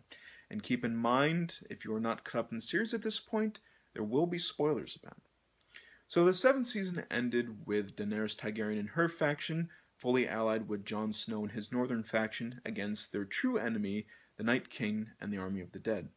And 0.51 0.63
keep 0.63 0.83
in 0.83 0.97
mind, 0.97 1.59
if 1.69 1.85
you 1.85 1.93
are 1.93 1.99
not 1.99 2.23
caught 2.23 2.39
up 2.39 2.51
in 2.51 2.57
the 2.57 2.61
series 2.61 2.93
at 2.93 3.03
this 3.03 3.19
point, 3.19 3.59
there 3.93 4.03
will 4.03 4.25
be 4.25 4.39
spoilers 4.39 4.95
about 4.95 5.17
it. 5.17 5.79
So 6.07 6.25
the 6.25 6.33
seventh 6.33 6.67
season 6.67 7.05
ended 7.11 7.67
with 7.67 7.95
Daenerys 7.95 8.35
Targaryen 8.35 8.79
and 8.79 8.89
her 8.89 9.07
faction 9.07 9.69
fully 9.95 10.27
allied 10.27 10.67
with 10.67 10.85
Jon 10.85 11.11
Snow 11.11 11.43
and 11.43 11.51
his 11.51 11.71
northern 11.71 12.03
faction 12.03 12.61
against 12.65 13.11
their 13.11 13.25
true 13.25 13.57
enemy, 13.57 14.07
the 14.37 14.43
Night 14.43 14.69
King 14.69 15.09
and 15.19 15.31
the 15.31 15.37
Army 15.37 15.61
of 15.61 15.71
the 15.71 15.79
Dead. 15.79 16.09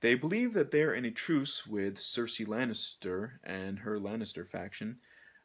They 0.00 0.14
believe 0.14 0.52
that 0.52 0.70
they 0.70 0.82
are 0.82 0.92
in 0.92 1.06
a 1.06 1.10
truce 1.10 1.66
with 1.66 1.96
Cersei 1.96 2.46
Lannister 2.46 3.38
and 3.42 3.78
her 3.78 3.98
Lannister 3.98 4.46
faction. 4.46 4.98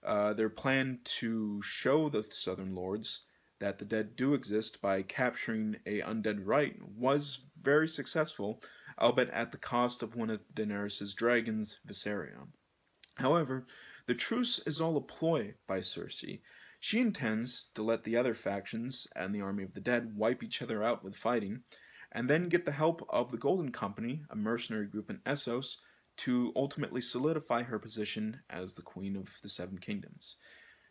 Uh, 0.03 0.33
their 0.33 0.49
plan 0.49 0.99
to 1.03 1.61
show 1.61 2.09
the 2.09 2.23
Southern 2.23 2.75
Lords 2.75 3.25
that 3.59 3.77
the 3.77 3.85
dead 3.85 4.15
do 4.15 4.33
exist 4.33 4.81
by 4.81 5.01
capturing 5.01 5.77
a 5.85 6.01
undead 6.01 6.41
right 6.43 6.75
was 6.81 7.45
very 7.61 7.87
successful, 7.87 8.61
albeit 8.99 9.29
at 9.29 9.51
the 9.51 9.57
cost 9.57 10.03
of 10.03 10.15
one 10.15 10.29
of 10.29 10.41
Daenerys' 10.53 11.15
dragons, 11.15 11.79
Viserion. 11.87 12.49
However, 13.15 13.65
the 14.07 14.15
truce 14.15 14.59
is 14.59 14.79
all 14.81 14.97
a 14.97 15.01
ploy 15.01 15.55
by 15.67 15.79
Cersei. 15.79 16.41
She 16.79 16.99
intends 16.99 17.69
to 17.75 17.83
let 17.83 18.03
the 18.03 18.15
other 18.15 18.33
factions 18.33 19.07
and 19.15 19.35
the 19.35 19.41
army 19.41 19.63
of 19.63 19.73
the 19.73 19.81
dead 19.81 20.15
wipe 20.15 20.41
each 20.41 20.61
other 20.61 20.83
out 20.83 21.03
with 21.03 21.15
fighting, 21.15 21.63
and 22.11 22.29
then 22.29 22.49
get 22.49 22.65
the 22.65 22.71
help 22.71 23.05
of 23.09 23.31
the 23.31 23.37
Golden 23.37 23.71
Company, 23.71 24.23
a 24.29 24.35
mercenary 24.35 24.87
group 24.87 25.09
in 25.09 25.19
Essos, 25.25 25.77
to 26.17 26.51
ultimately 26.55 27.01
solidify 27.01 27.63
her 27.63 27.79
position 27.79 28.41
as 28.49 28.75
the 28.75 28.81
Queen 28.81 29.15
of 29.15 29.39
the 29.41 29.49
Seven 29.49 29.77
Kingdoms. 29.77 30.37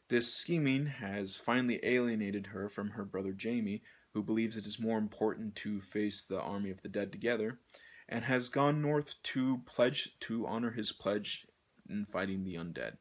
This 0.09 0.33
scheming 0.33 0.87
has 0.87 1.37
finally 1.37 1.81
alienated 1.83 2.47
her 2.47 2.69
from 2.69 2.91
her 2.91 3.05
brother 3.05 3.35
Jaime, 3.39 3.83
who 4.19 4.23
believes 4.25 4.57
it 4.57 4.67
is 4.67 4.81
more 4.81 4.99
important 4.99 5.55
to 5.55 5.81
face 5.81 6.25
the 6.25 6.41
army 6.41 6.71
of 6.71 6.83
the 6.83 6.89
dead 6.89 7.13
together, 7.13 7.61
and 8.09 8.25
has 8.25 8.49
gone 8.49 8.83
north 8.83 9.15
to 9.23 9.59
pledge 9.65 10.11
to 10.19 10.45
honor 10.45 10.73
his 10.73 10.91
pledge 10.91 11.47
in 11.89 12.05
fighting 12.05 12.43
the 12.43 12.57
undead. 12.57 12.97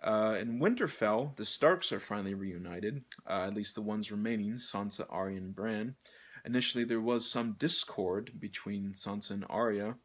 Uh, 0.00 0.36
in 0.40 0.60
Winterfell, 0.60 1.34
the 1.34 1.44
Starks 1.44 1.90
are 1.90 1.98
finally 1.98 2.34
reunited, 2.34 3.02
uh, 3.28 3.46
at 3.48 3.54
least 3.54 3.74
the 3.74 3.82
ones 3.82 4.12
remaining, 4.12 4.52
Sansa, 4.52 5.04
Arya, 5.10 5.38
and 5.38 5.56
Bran. 5.56 5.96
Initially, 6.44 6.84
there 6.84 7.00
was 7.00 7.28
some 7.28 7.56
discord 7.58 8.30
between 8.38 8.92
Sansa 8.92 9.32
and 9.32 9.44
Arya, 9.50 9.96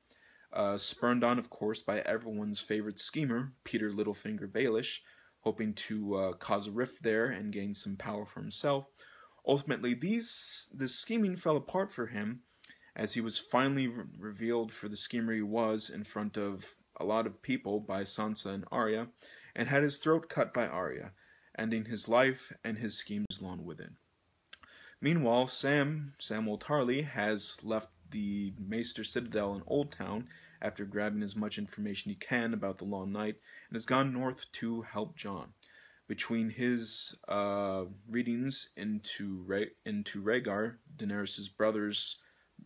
uh, 0.51 0.79
spurned 0.79 1.23
on, 1.23 1.37
of 1.37 1.51
course, 1.51 1.83
by 1.83 1.99
everyone's 1.99 2.59
favorite 2.59 2.97
schemer, 2.97 3.53
Petyr 3.65 3.93
Littlefinger 3.93 4.51
Baelish, 4.51 4.97
hoping 5.41 5.75
to 5.75 6.15
uh, 6.15 6.33
cause 6.33 6.65
a 6.65 6.71
rift 6.71 7.03
there 7.03 7.27
and 7.27 7.53
gain 7.53 7.75
some 7.75 7.95
power 7.97 8.25
for 8.25 8.39
himself. 8.39 8.87
Ultimately, 9.47 9.93
these 9.93 10.69
this 10.75 10.95
scheming 10.95 11.37
fell 11.37 11.55
apart 11.55 11.91
for 11.91 12.07
him, 12.07 12.41
as 12.95 13.13
he 13.13 13.21
was 13.21 13.37
finally 13.37 13.87
re- 13.87 14.03
revealed 14.17 14.73
for 14.73 14.89
the 14.89 14.97
schemer 14.97 15.33
he 15.33 15.41
was 15.41 15.89
in 15.89 16.03
front 16.03 16.37
of 16.37 16.75
a 16.99 17.05
lot 17.05 17.25
of 17.25 17.41
people 17.41 17.79
by 17.79 18.01
Sansa 18.01 18.53
and 18.53 18.65
Arya, 18.71 19.07
and 19.55 19.69
had 19.69 19.83
his 19.83 19.97
throat 19.97 20.27
cut 20.27 20.53
by 20.53 20.67
Arya, 20.67 21.13
ending 21.57 21.85
his 21.85 22.09
life 22.09 22.51
and 22.63 22.77
his 22.77 22.97
schemes 22.97 23.39
along 23.39 23.63
with 23.63 23.79
it. 23.79 23.91
Meanwhile, 24.99 25.47
Sam, 25.47 26.13
Samuel 26.19 26.57
Tarly, 26.57 27.05
has 27.05 27.63
left 27.63 27.91
the 28.09 28.53
Maester 28.59 29.03
Citadel 29.03 29.55
in 29.55 29.63
Old 29.67 29.91
Town 29.91 30.27
after 30.61 30.85
grabbing 30.85 31.23
as 31.23 31.35
much 31.35 31.57
information 31.57 32.09
he 32.09 32.15
can 32.15 32.53
about 32.53 32.79
the 32.79 32.85
Long 32.85 33.11
Night 33.11 33.35
and 33.69 33.75
has 33.75 33.85
gone 33.85 34.11
north 34.11 34.51
to 34.53 34.81
help 34.81 35.15
Jon. 35.15 35.53
Between 36.07 36.49
his 36.49 37.17
uh, 37.27 37.85
readings 38.09 38.69
into 38.77 39.43
Re- 39.45 39.71
into 39.85 40.21
Rhaegar, 40.21 40.77
Daenerys' 40.95 41.55
brother's 41.55 42.21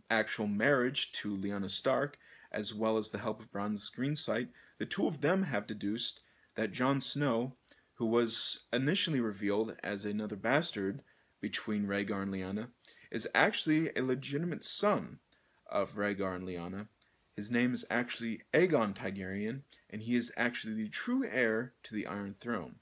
actual 0.09 0.47
marriage 0.47 1.11
to 1.13 1.35
Lyanna 1.35 1.69
Stark, 1.69 2.17
as 2.51 2.73
well 2.73 2.97
as 2.97 3.09
the 3.09 3.17
help 3.17 3.39
of 3.39 3.51
Bran's 3.51 3.89
Greensight, 3.89 4.49
the 4.77 4.85
two 4.85 5.07
of 5.07 5.21
them 5.21 5.43
have 5.43 5.65
deduced 5.65 6.21
that 6.55 6.71
Jon 6.71 7.01
Snow, 7.01 7.55
who 7.95 8.05
was 8.05 8.65
initially 8.71 9.19
revealed 9.19 9.75
as 9.83 10.05
another 10.05 10.35
bastard 10.35 11.01
between 11.39 11.87
Rhaegar 11.87 12.21
and 12.21 12.31
Lyanna, 12.31 12.69
is 13.09 13.27
actually 13.33 13.89
a 13.95 14.03
legitimate 14.03 14.63
son 14.63 15.19
of 15.65 15.95
Rhaegar 15.95 16.35
and 16.35 16.47
Lyanna. 16.47 16.87
His 17.35 17.49
name 17.49 17.73
is 17.73 17.85
actually 17.89 18.41
Aegon 18.53 18.93
Targaryen, 18.93 19.63
and 19.89 20.01
he 20.01 20.15
is 20.15 20.31
actually 20.37 20.75
the 20.75 20.89
true 20.89 21.25
heir 21.25 21.73
to 21.83 21.95
the 21.95 22.05
Iron 22.05 22.35
Throne. 22.39 22.75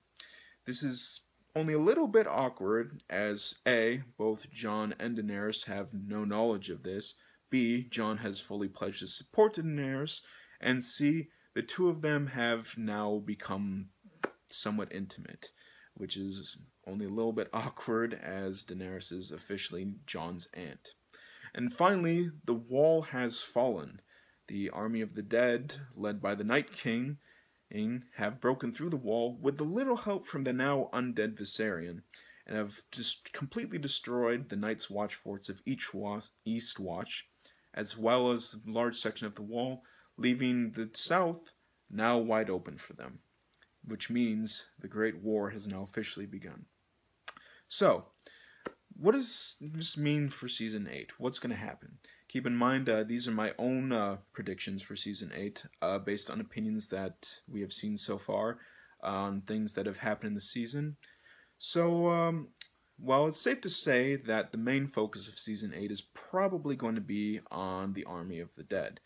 This 0.69 0.83
is 0.83 1.21
only 1.55 1.73
a 1.73 1.79
little 1.79 2.07
bit 2.07 2.27
awkward, 2.27 3.01
as 3.09 3.55
A, 3.67 4.03
both 4.19 4.51
Jon 4.51 4.93
and 4.99 5.17
Daenerys 5.17 5.65
have 5.65 5.95
no 5.95 6.23
knowledge 6.23 6.69
of 6.69 6.83
this, 6.83 7.15
B, 7.49 7.87
Jon 7.89 8.17
has 8.17 8.39
fully 8.39 8.67
pledged 8.67 8.99
his 8.99 9.17
support 9.17 9.55
to 9.55 9.63
Daenerys, 9.63 10.21
and 10.61 10.83
C, 10.83 11.29
the 11.55 11.63
two 11.63 11.89
of 11.89 12.03
them 12.03 12.27
have 12.27 12.77
now 12.77 13.17
become 13.17 13.89
somewhat 14.45 14.91
intimate, 14.91 15.49
which 15.95 16.15
is 16.15 16.59
only 16.85 17.07
a 17.07 17.09
little 17.09 17.33
bit 17.33 17.49
awkward 17.53 18.13
as 18.13 18.63
Daenerys 18.63 19.11
is 19.11 19.31
officially 19.31 19.95
Jon's 20.05 20.47
aunt. 20.53 20.93
And 21.55 21.73
finally, 21.73 22.29
the 22.45 22.53
wall 22.53 23.01
has 23.01 23.41
fallen. 23.41 24.01
The 24.47 24.69
army 24.69 25.01
of 25.01 25.15
the 25.15 25.23
dead, 25.23 25.77
led 25.95 26.21
by 26.21 26.35
the 26.35 26.43
Night 26.43 26.71
King, 26.71 27.17
have 28.15 28.41
broken 28.41 28.71
through 28.71 28.89
the 28.89 28.97
wall 28.97 29.37
with 29.41 29.59
a 29.59 29.63
little 29.63 29.97
help 29.97 30.25
from 30.25 30.43
the 30.43 30.53
now 30.53 30.89
undead 30.93 31.35
Viserion, 31.35 32.01
and 32.47 32.57
have 32.57 32.81
just 32.91 33.31
completely 33.31 33.77
destroyed 33.77 34.49
the 34.49 34.55
Night's 34.55 34.89
Watch 34.89 35.15
forts 35.15 35.49
of 35.49 35.61
each 35.65 35.93
East 36.45 36.79
Watch, 36.79 37.29
as 37.73 37.97
well 37.97 38.31
as 38.31 38.55
a 38.55 38.71
large 38.71 38.95
section 38.95 39.27
of 39.27 39.35
the 39.35 39.43
wall, 39.43 39.83
leaving 40.17 40.71
the 40.71 40.89
south 40.93 41.51
now 41.89 42.17
wide 42.17 42.49
open 42.49 42.77
for 42.77 42.93
them, 42.93 43.19
which 43.83 44.09
means 44.09 44.67
the 44.79 44.87
Great 44.87 45.17
War 45.17 45.51
has 45.51 45.67
now 45.67 45.83
officially 45.83 46.25
begun. 46.25 46.65
So, 47.67 48.07
what 48.95 49.11
does 49.11 49.57
this 49.61 49.95
mean 49.95 50.29
for 50.29 50.47
season 50.47 50.89
8? 50.91 51.19
What's 51.19 51.39
going 51.39 51.51
to 51.51 51.55
happen? 51.55 51.99
Keep 52.29 52.45
in 52.45 52.55
mind, 52.55 52.87
uh, 52.87 53.03
these 53.03 53.27
are 53.27 53.31
my 53.31 53.53
own 53.57 53.91
uh, 53.91 54.17
predictions 54.33 54.83
for 54.83 54.95
season 54.95 55.31
8, 55.33 55.65
uh, 55.81 55.97
based 55.97 56.29
on 56.29 56.39
opinions 56.39 56.87
that 56.89 57.27
we 57.51 57.59
have 57.61 57.73
seen 57.73 57.97
so 57.97 58.19
far 58.19 58.59
on 59.01 59.41
things 59.41 59.73
that 59.73 59.87
have 59.87 59.97
happened 59.97 60.29
in 60.29 60.33
the 60.35 60.39
season. 60.39 60.95
So, 61.57 62.07
um, 62.07 62.49
well, 62.99 63.25
it's 63.27 63.41
safe 63.41 63.61
to 63.61 63.69
say 63.69 64.15
that 64.15 64.51
the 64.51 64.59
main 64.59 64.85
focus 64.85 65.27
of 65.27 65.39
season 65.39 65.73
8 65.75 65.89
is 65.89 66.01
probably 66.01 66.75
going 66.75 66.93
to 66.93 67.01
be 67.01 67.39
on 67.49 67.93
the 67.93 68.05
Army 68.05 68.39
of 68.39 68.53
the 68.55 68.63
Dead. 68.63 68.99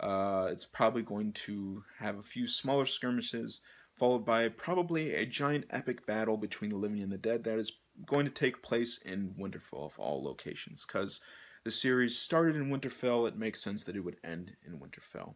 Uh, 0.00 0.48
it's 0.50 0.66
probably 0.66 1.02
going 1.02 1.32
to 1.32 1.84
have 2.00 2.18
a 2.18 2.22
few 2.22 2.48
smaller 2.48 2.86
skirmishes, 2.86 3.60
followed 3.92 4.24
by 4.24 4.48
probably 4.48 5.14
a 5.14 5.24
giant 5.24 5.66
epic 5.70 6.04
battle 6.06 6.36
between 6.36 6.70
the 6.70 6.76
living 6.76 7.02
and 7.02 7.12
the 7.12 7.18
dead 7.18 7.44
that 7.44 7.56
is 7.56 7.78
going 8.04 8.24
to 8.24 8.32
take 8.32 8.62
place 8.62 8.98
in 9.02 9.32
Winterfell 9.38 9.86
of 9.86 9.98
all 10.00 10.24
locations. 10.24 10.84
Because 10.84 11.20
the 11.64 11.70
series 11.70 12.18
started 12.18 12.56
in 12.56 12.70
Winterfell, 12.70 13.26
it 13.26 13.36
makes 13.36 13.60
sense 13.60 13.84
that 13.84 13.96
it 13.96 14.04
would 14.04 14.18
end 14.22 14.54
in 14.66 14.78
Winterfell. 14.78 15.34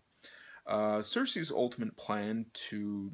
Uh, 0.67 0.99
Cersei's 0.99 1.51
ultimate 1.51 1.97
plan 1.97 2.47
to 2.53 3.11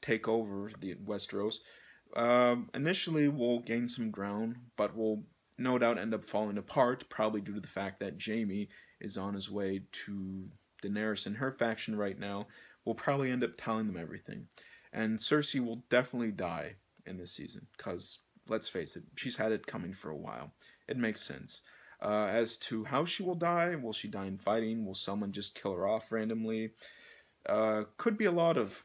take 0.00 0.28
over 0.28 0.70
the 0.80 0.94
Westeros 1.04 1.56
uh, 2.14 2.56
initially 2.74 3.28
will 3.28 3.60
gain 3.60 3.86
some 3.86 4.10
ground, 4.10 4.56
but 4.76 4.96
will 4.96 5.24
no 5.58 5.78
doubt 5.78 5.98
end 5.98 6.14
up 6.14 6.24
falling 6.24 6.58
apart, 6.58 7.08
probably 7.08 7.40
due 7.40 7.54
to 7.54 7.60
the 7.60 7.68
fact 7.68 8.00
that 8.00 8.22
Jaime 8.24 8.68
is 9.00 9.16
on 9.16 9.34
his 9.34 9.50
way 9.50 9.82
to 9.92 10.48
Daenerys 10.82 11.26
and 11.26 11.36
her 11.36 11.50
faction 11.50 11.96
right 11.96 12.18
now. 12.18 12.46
Will 12.84 12.94
probably 12.94 13.32
end 13.32 13.42
up 13.42 13.56
telling 13.58 13.88
them 13.88 13.96
everything. 13.96 14.46
And 14.92 15.18
Cersei 15.18 15.58
will 15.58 15.82
definitely 15.88 16.30
die 16.30 16.76
in 17.04 17.18
this 17.18 17.32
season, 17.32 17.66
because 17.76 18.20
let's 18.48 18.68
face 18.68 18.94
it, 18.94 19.02
she's 19.16 19.36
had 19.36 19.50
it 19.50 19.66
coming 19.66 19.92
for 19.92 20.10
a 20.10 20.16
while. 20.16 20.52
It 20.86 20.96
makes 20.96 21.20
sense. 21.20 21.62
Uh, 22.02 22.26
as 22.26 22.56
to 22.58 22.84
how 22.84 23.04
she 23.04 23.22
will 23.22 23.34
die, 23.34 23.74
will 23.74 23.92
she 23.92 24.08
die 24.08 24.26
in 24.26 24.38
fighting? 24.38 24.84
Will 24.84 24.94
someone 24.94 25.32
just 25.32 25.60
kill 25.60 25.72
her 25.72 25.86
off 25.86 26.12
randomly? 26.12 26.72
Uh, 27.48 27.84
could 27.96 28.18
be 28.18 28.26
a 28.26 28.32
lot 28.32 28.56
of 28.56 28.84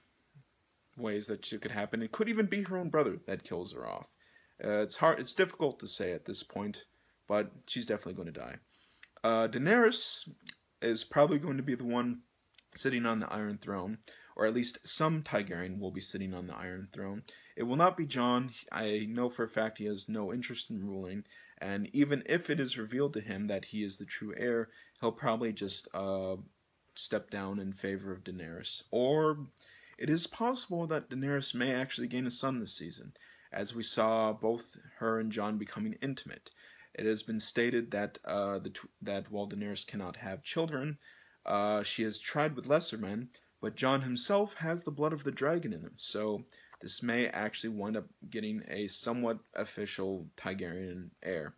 ways 0.98 1.27
that 1.27 1.51
it 1.51 1.62
could 1.62 1.72
happen. 1.72 2.01
It 2.01 2.12
could 2.12 2.30
even 2.30 2.46
be 2.46 2.63
her 2.63 2.77
own 2.77 2.89
brother 2.89 3.20
that 3.27 3.44
kills 3.44 3.74
her 3.74 3.88
off. 3.88 4.08
Uh, 4.63 4.82
it's 4.82 4.96
hard. 4.96 5.20
It's 5.20 5.34
difficult 5.34 5.80
to 5.80 5.88
say 5.88 6.13
at 6.13 6.25
this 6.25 6.44
point, 6.44 6.86
but 7.27 7.51
she's 7.68 7.86
definitely 7.86 8.13
going 8.13 8.34
to 8.34 8.39
die. 8.39 8.56
Uh, 9.24 9.48
Daenerys 9.48 10.30
is 10.82 11.03
probably 11.03 11.39
going 11.39 11.58
to 11.58 11.63
be 11.63 11.75
the 11.75 11.84
one 11.84 12.22
sitting 12.75 13.06
on 13.06 13.20
the 13.20 13.32
Iron 13.32 13.58
Throne, 13.58 13.98
or 14.36 14.46
at 14.46 14.53
least 14.53 14.88
some 14.88 15.24
Targaryen 15.24 15.80
will 15.80 15.91
be 15.91 16.01
sitting 16.01 16.34
on 16.34 16.48
the 16.48 16.56
Iron 16.56 16.88
Throne. 16.94 17.24
It 17.58 17.63
will 17.63 17.75
not 17.75 17.98
be 17.98 18.06
Jon. 18.06 18.51
I 18.72 19.08
know 19.10 19.30
for 19.30 19.44
a 19.44 19.50
fact 19.50 19.77
he 19.77 19.86
has 19.86 20.08
no 20.08 20.34
interest 20.34 20.70
in 20.70 20.86
ruling, 20.86 21.24
and 21.62 21.88
even 21.94 22.24
if 22.25 22.50
it 22.50 22.60
is 22.60 22.77
revealed 22.77 23.13
to 23.13 23.22
him 23.22 23.48
that 23.48 23.65
he 23.65 23.84
is 23.84 23.98
the 23.98 24.06
true 24.06 24.34
heir, 24.36 24.70
he'll 25.00 25.12
probably 25.12 25.53
just 25.53 25.88
uh, 25.94 26.36
step 26.96 27.30
down 27.30 27.60
in 27.60 27.72
favor 27.72 28.12
of 28.12 28.24
Daenerys. 28.24 28.84
Or 28.89 29.48
it 30.00 30.10
is 30.10 30.25
possible 30.25 30.88
that 30.88 31.10
Daenerys 31.10 31.53
may 31.53 31.72
actually 31.72 32.08
gain 32.08 32.25
a 32.25 32.32
son 32.32 32.60
this 32.60 32.74
season, 32.74 33.13
as 33.53 33.75
we 33.75 33.84
saw 33.84 34.34
both 34.34 34.75
her 34.98 35.20
and 35.20 35.32
Jon 35.32 35.60
becoming 35.60 35.98
intimate. 36.01 36.50
It 36.96 37.06
has 37.06 37.22
been 37.22 37.39
stated 37.39 37.91
that 37.91 38.18
uh, 38.25 38.58
the 38.60 38.74
that 39.03 39.32
while 39.32 39.48
Daenerys 39.48 39.86
cannot 39.86 40.18
have 40.18 40.44
children, 40.44 40.98
uh, 41.46 41.84
she 41.84 42.03
has 42.03 42.20
tried 42.20 42.56
with 42.56 42.68
lesser 42.68 42.98
men, 42.98 43.30
but 43.62 43.75
Jon 43.75 44.01
himself 44.01 44.56
has 44.56 44.82
the 44.82 44.91
blood 44.91 45.13
of 45.13 45.24
the 45.24 45.32
dragon 45.32 45.74
in 45.74 45.82
him, 45.82 45.94
so 45.98 46.44
this 46.82 47.04
may 47.04 47.28
actually 47.28 47.70
wind 47.70 47.96
up 47.96 48.06
getting 48.30 48.64
a 48.68 48.88
somewhat 48.88 49.38
official 49.56 50.28
Targaryen 50.36 51.10
heir, 51.22 51.56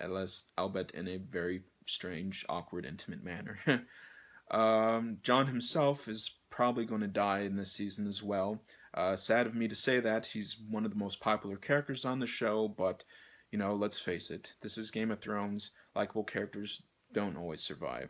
unless 0.00 0.44
albeit 0.58 0.90
in 0.92 1.08
a 1.08 1.18
very 1.18 1.62
strange, 1.86 2.44
awkward, 2.48 2.84
intimate 2.84 3.22
manner. 3.22 3.58
um, 4.50 5.18
Jon 5.22 5.46
himself 5.46 6.08
is 6.08 6.38
probably 6.50 6.84
going 6.84 7.00
to 7.02 7.06
die 7.06 7.40
in 7.40 7.56
this 7.56 7.72
season 7.72 8.06
as 8.06 8.22
well. 8.22 8.60
Uh, 8.94 9.14
sad 9.14 9.46
of 9.46 9.54
me 9.54 9.68
to 9.68 9.74
say 9.74 10.00
that 10.00 10.26
he's 10.26 10.60
one 10.68 10.84
of 10.84 10.90
the 10.90 10.96
most 10.96 11.20
popular 11.20 11.56
characters 11.56 12.04
on 12.04 12.18
the 12.18 12.26
show, 12.26 12.68
but 12.68 13.04
you 13.52 13.58
know, 13.58 13.74
let's 13.74 13.98
face 13.98 14.30
it, 14.30 14.54
this 14.60 14.76
is 14.76 14.90
Game 14.90 15.10
of 15.10 15.20
Thrones. 15.20 15.70
Likeable 15.94 16.24
characters 16.24 16.82
don't 17.12 17.36
always 17.36 17.62
survive. 17.62 18.08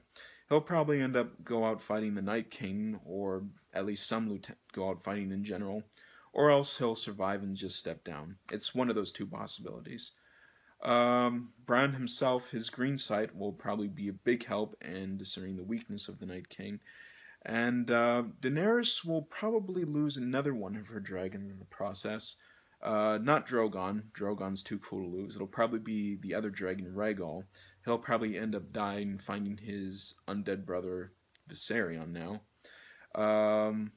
He'll 0.48 0.60
probably 0.60 1.02
end 1.02 1.14
up 1.14 1.44
go 1.44 1.64
out 1.64 1.82
fighting 1.82 2.14
the 2.14 2.22
Night 2.22 2.50
King, 2.50 2.98
or 3.04 3.44
at 3.74 3.84
least 3.84 4.06
some 4.06 4.28
lieutenant 4.28 4.58
go 4.72 4.88
out 4.88 5.02
fighting 5.02 5.30
in 5.30 5.44
general 5.44 5.82
or 6.38 6.52
else 6.52 6.78
he'll 6.78 6.94
survive 6.94 7.42
and 7.42 7.56
just 7.56 7.80
step 7.80 8.04
down. 8.04 8.36
It's 8.52 8.72
one 8.72 8.88
of 8.88 8.94
those 8.94 9.10
two 9.10 9.26
possibilities. 9.26 10.12
Um, 10.84 11.50
Bran 11.66 11.92
himself, 11.92 12.48
his 12.48 12.70
green 12.70 12.96
sight 12.96 13.34
will 13.34 13.52
probably 13.52 13.88
be 13.88 14.06
a 14.06 14.12
big 14.12 14.44
help 14.44 14.76
in 14.80 15.16
discerning 15.16 15.56
the 15.56 15.64
weakness 15.64 16.06
of 16.06 16.20
the 16.20 16.26
Night 16.26 16.48
King. 16.48 16.78
And 17.44 17.90
uh, 17.90 18.22
Daenerys 18.40 19.04
will 19.04 19.22
probably 19.22 19.84
lose 19.84 20.16
another 20.16 20.54
one 20.54 20.76
of 20.76 20.86
her 20.86 21.00
dragons 21.00 21.50
in 21.50 21.58
the 21.58 21.64
process. 21.64 22.36
Uh, 22.80 23.18
not 23.20 23.44
Drogon. 23.44 24.04
Drogon's 24.12 24.62
too 24.62 24.78
cool 24.78 25.02
to 25.02 25.16
lose. 25.16 25.34
It'll 25.34 25.48
probably 25.48 25.80
be 25.80 26.18
the 26.22 26.36
other 26.36 26.50
dragon, 26.50 26.92
Rhaegal. 26.94 27.42
He'll 27.84 27.98
probably 27.98 28.38
end 28.38 28.54
up 28.54 28.72
dying, 28.72 29.18
finding 29.18 29.56
his 29.56 30.14
undead 30.28 30.64
brother 30.64 31.14
Viserion 31.50 32.12
now. 32.12 32.42
Um, 33.20 33.90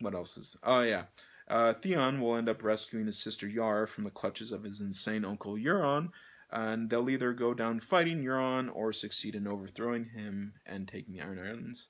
what 0.00 0.14
else 0.14 0.36
is? 0.36 0.58
Oh 0.62 0.82
yeah, 0.82 1.04
uh, 1.48 1.74
Theon 1.74 2.20
will 2.20 2.36
end 2.36 2.48
up 2.48 2.62
rescuing 2.62 3.06
his 3.06 3.18
sister 3.18 3.46
Yara 3.46 3.86
from 3.86 4.04
the 4.04 4.10
clutches 4.10 4.52
of 4.52 4.64
his 4.64 4.80
insane 4.80 5.24
uncle 5.24 5.54
Euron, 5.54 6.10
and 6.50 6.90
they'll 6.90 7.10
either 7.10 7.32
go 7.32 7.54
down 7.54 7.80
fighting 7.80 8.22
Euron 8.22 8.70
or 8.74 8.92
succeed 8.92 9.34
in 9.34 9.46
overthrowing 9.46 10.06
him 10.06 10.54
and 10.66 10.86
taking 10.86 11.14
the 11.14 11.20
Iron 11.20 11.38
Islands. 11.38 11.88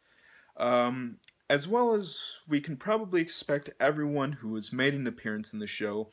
Um, 0.56 1.18
as 1.48 1.68
well 1.68 1.94
as 1.94 2.20
we 2.48 2.60
can 2.60 2.76
probably 2.76 3.20
expect 3.20 3.70
everyone 3.78 4.32
who 4.32 4.54
has 4.54 4.72
made 4.72 4.94
an 4.94 5.06
appearance 5.06 5.52
in 5.52 5.58
the 5.58 5.66
show 5.66 6.10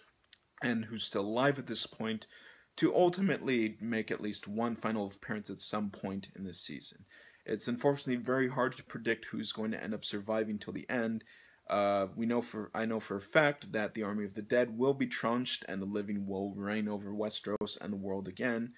and 0.61 0.85
who's 0.85 1.03
still 1.03 1.25
alive 1.25 1.57
at 1.57 1.67
this 1.67 1.85
point 1.85 2.27
to 2.75 2.95
ultimately 2.95 3.77
make 3.79 4.11
at 4.11 4.21
least 4.21 4.47
one 4.47 4.75
final 4.75 5.07
appearance 5.07 5.49
at 5.49 5.59
some 5.59 5.89
point 5.89 6.29
in 6.35 6.43
this 6.43 6.61
season. 6.61 7.05
It's 7.45 7.67
unfortunately 7.67 8.23
very 8.23 8.47
hard 8.47 8.75
to 8.77 8.83
predict 8.83 9.25
who's 9.25 9.51
going 9.51 9.71
to 9.71 9.83
end 9.83 9.93
up 9.93 10.05
surviving 10.05 10.57
till 10.57 10.73
the 10.73 10.89
end, 10.89 11.23
Uh, 11.69 12.07
we 12.15 12.25
know 12.25 12.41
for 12.41 12.69
I 12.73 12.85
know 12.85 12.99
for 12.99 13.15
a 13.15 13.21
fact 13.21 13.71
that 13.71 13.93
the 13.93 14.03
army 14.03 14.25
of 14.25 14.33
the 14.33 14.41
dead 14.41 14.77
will 14.77 14.93
be 14.93 15.07
trunched 15.07 15.63
and 15.67 15.81
the 15.81 15.85
living 15.85 16.27
will 16.27 16.53
reign 16.55 16.87
over 16.87 17.11
Westeros 17.11 17.77
and 17.81 17.91
the 17.91 17.97
world 17.97 18.27
again. 18.27 18.73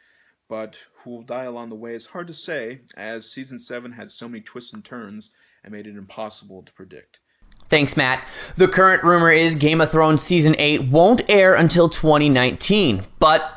But 0.47 0.77
who 0.97 1.09
will 1.09 1.21
die 1.23 1.45
along 1.45 1.69
the 1.69 1.75
way 1.75 1.95
is 1.95 2.05
hard 2.05 2.27
to 2.27 2.33
say, 2.33 2.81
as 2.95 3.31
season 3.31 3.57
seven 3.57 3.93
had 3.93 4.11
so 4.11 4.29
many 4.29 4.41
twists 4.41 4.73
and 4.73 4.85
turns 4.85 5.31
and 5.63 5.73
made 5.73 5.87
it 5.87 5.97
impossible 5.97 6.61
to 6.61 6.73
predict. 6.73 7.19
Thanks, 7.67 7.97
Matt. 7.97 8.27
The 8.57 8.67
current 8.67 9.03
rumor 9.03 9.31
is 9.31 9.55
Game 9.55 9.81
of 9.81 9.89
Thrones 9.89 10.21
Season 10.21 10.55
8 10.59 10.83
won't 10.83 11.27
air 11.27 11.55
until 11.55 11.89
2019. 11.89 13.05
But 13.17 13.51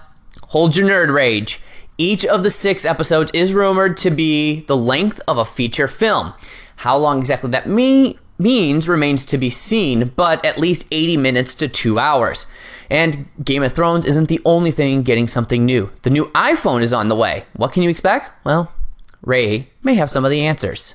hold 0.45 0.77
your 0.77 0.89
nerd 0.89 1.13
rage. 1.13 1.61
Each 1.99 2.25
of 2.25 2.43
the 2.43 2.49
six 2.49 2.87
episodes 2.87 3.31
is 3.35 3.53
rumored 3.53 3.99
to 3.99 4.11
be 4.11 4.61
the 4.61 4.77
length 4.77 5.21
of 5.29 5.37
a 5.37 5.45
feature 5.45 5.89
film. 5.89 6.33
How 6.77 6.97
long 6.97 7.19
exactly 7.19 7.51
that 7.51 7.69
me- 7.69 8.19
means 8.39 8.89
remains 8.89 9.27
to 9.27 9.39
be 9.39 9.51
seen, 9.51 10.13
but 10.17 10.45
at 10.45 10.59
least 10.59 10.87
80 10.91 11.17
minutes 11.17 11.55
to 11.57 11.69
two 11.69 11.99
hours. 11.99 12.47
And 12.91 13.29
Game 13.45 13.63
of 13.63 13.75
Thrones 13.75 14.07
isn't 14.07 14.29
the 14.29 14.41
only 14.45 14.71
thing 14.71 15.03
getting 15.03 15.29
something 15.29 15.67
new. 15.67 15.91
The 16.03 16.11
new 16.11 16.27
iPhone 16.27 16.83
is 16.83 16.93
on 16.93 17.09
the 17.09 17.17
way. 17.17 17.45
What 17.55 17.73
can 17.73 17.83
you 17.83 17.91
expect? 17.91 18.31
Well, 18.45 18.73
Ray 19.23 19.71
may 19.83 19.95
have 19.95 20.09
some 20.09 20.25
of 20.25 20.31
the 20.31 20.47
answers. 20.47 20.95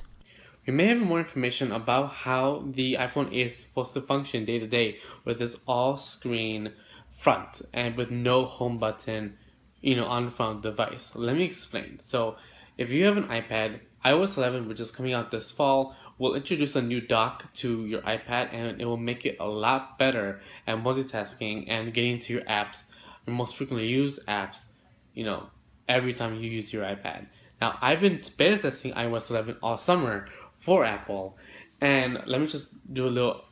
We 0.66 0.72
may 0.72 0.86
have 0.86 1.00
more 1.00 1.18
information 1.18 1.72
about 1.72 2.12
how 2.12 2.64
the 2.66 2.94
iPhone 2.94 3.28
8 3.28 3.46
is 3.46 3.56
supposed 3.56 3.92
to 3.92 4.00
function 4.00 4.46
day 4.46 4.58
to 4.58 4.66
day 4.66 4.98
with 5.24 5.38
this 5.38 5.56
all 5.68 5.98
screen 5.98 6.72
front 7.10 7.60
and 7.72 7.96
with 7.96 8.10
no 8.10 8.46
home 8.46 8.78
button, 8.78 9.36
you 9.82 9.94
know, 9.94 10.06
on 10.06 10.24
the 10.24 10.30
front 10.30 10.62
device. 10.62 11.14
Let 11.14 11.36
me 11.36 11.44
explain. 11.44 12.00
So, 12.00 12.36
if 12.78 12.90
you 12.90 13.04
have 13.04 13.16
an 13.16 13.28
iPad, 13.28 13.80
iOS 14.04 14.36
11, 14.36 14.66
which 14.66 14.80
is 14.80 14.90
coming 14.90 15.12
out 15.12 15.30
this 15.30 15.50
fall, 15.50 15.94
will 16.18 16.34
introduce 16.34 16.76
a 16.76 16.82
new 16.82 17.00
dock 17.00 17.52
to 17.54 17.86
your 17.86 18.00
iPad 18.02 18.52
and 18.52 18.80
it 18.80 18.84
will 18.84 18.96
make 18.96 19.26
it 19.26 19.36
a 19.40 19.46
lot 19.46 19.98
better 19.98 20.40
at 20.66 20.78
multitasking 20.78 21.66
and 21.68 21.92
getting 21.92 22.18
to 22.18 22.32
your 22.32 22.42
apps, 22.42 22.86
your 23.26 23.34
most 23.34 23.56
frequently 23.56 23.88
used 23.88 24.24
apps, 24.26 24.68
you 25.14 25.24
know, 25.24 25.48
every 25.88 26.12
time 26.12 26.34
you 26.40 26.50
use 26.50 26.72
your 26.72 26.84
iPad. 26.84 27.26
Now, 27.60 27.78
I've 27.80 28.00
been 28.00 28.20
beta 28.36 28.58
testing 28.58 28.92
iOS 28.92 29.30
11 29.30 29.56
all 29.62 29.76
summer 29.76 30.28
for 30.58 30.84
Apple. 30.84 31.36
And 31.80 32.22
let 32.26 32.40
me 32.40 32.46
just 32.46 32.72
do 32.92 33.06
a 33.06 33.10
little 33.10 33.44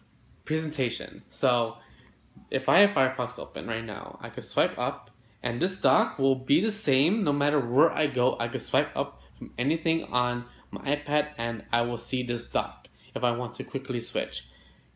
presentation. 0.44 1.22
So 1.28 1.76
if 2.50 2.68
I 2.68 2.78
have 2.80 2.90
Firefox 2.90 3.38
open 3.38 3.66
right 3.66 3.84
now, 3.84 4.18
I 4.22 4.28
could 4.30 4.44
swipe 4.44 4.78
up 4.78 5.10
and 5.42 5.60
this 5.60 5.78
dock 5.78 6.18
will 6.18 6.36
be 6.36 6.60
the 6.60 6.70
same 6.70 7.24
no 7.24 7.32
matter 7.32 7.58
where 7.58 7.90
I 7.90 8.06
go. 8.06 8.36
I 8.38 8.48
could 8.48 8.62
swipe 8.62 8.96
up 8.96 9.20
from 9.36 9.52
anything 9.58 10.04
on 10.04 10.44
my 10.72 10.96
iPad 10.96 11.28
and 11.38 11.64
I 11.72 11.82
will 11.82 11.98
see 11.98 12.22
this 12.22 12.50
dock 12.50 12.88
if 13.14 13.22
I 13.22 13.30
want 13.32 13.54
to 13.56 13.64
quickly 13.64 14.00
switch. 14.00 14.48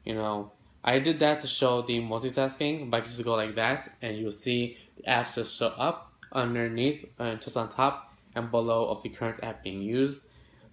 You 0.05 0.15
know, 0.15 0.53
I 0.83 0.99
did 0.99 1.19
that 1.21 1.41
to 1.41 1.47
show 1.47 1.83
the 1.83 2.01
multitasking, 2.01 2.91
but 2.91 3.03
I 3.03 3.07
just 3.07 3.23
go 3.25 3.35
like 3.35 3.55
that 3.57 3.89
and 4.01 4.17
you'll 4.17 4.33
see 4.33 4.79
the 4.97 5.03
apps 5.05 5.35
just 5.35 5.57
show 5.57 5.69
up 5.69 6.13
underneath, 6.33 7.05
uh, 7.19 7.35
just 7.35 7.57
on 7.57 7.69
top 7.69 8.15
and 8.35 8.51
below 8.51 8.89
of 8.89 9.03
the 9.03 9.09
current 9.09 9.41
app 9.43 9.63
being 9.63 9.83
used. 9.83 10.27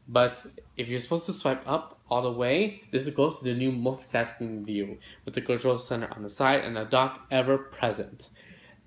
But 0.07 0.45
if 0.77 0.89
you're 0.89 0.99
supposed 0.99 1.25
to 1.27 1.33
swipe 1.33 1.63
up 1.65 1.99
all 2.09 2.21
the 2.21 2.31
way, 2.31 2.83
this 2.91 3.09
goes 3.09 3.39
to 3.39 3.45
the 3.45 3.53
new 3.53 3.71
multitasking 3.71 4.65
view 4.65 4.97
with 5.25 5.33
the 5.33 5.41
control 5.41 5.77
center 5.77 6.09
on 6.13 6.23
the 6.23 6.29
side 6.29 6.63
and 6.63 6.75
the 6.75 6.83
dock 6.83 7.25
ever 7.31 7.57
present. 7.57 8.29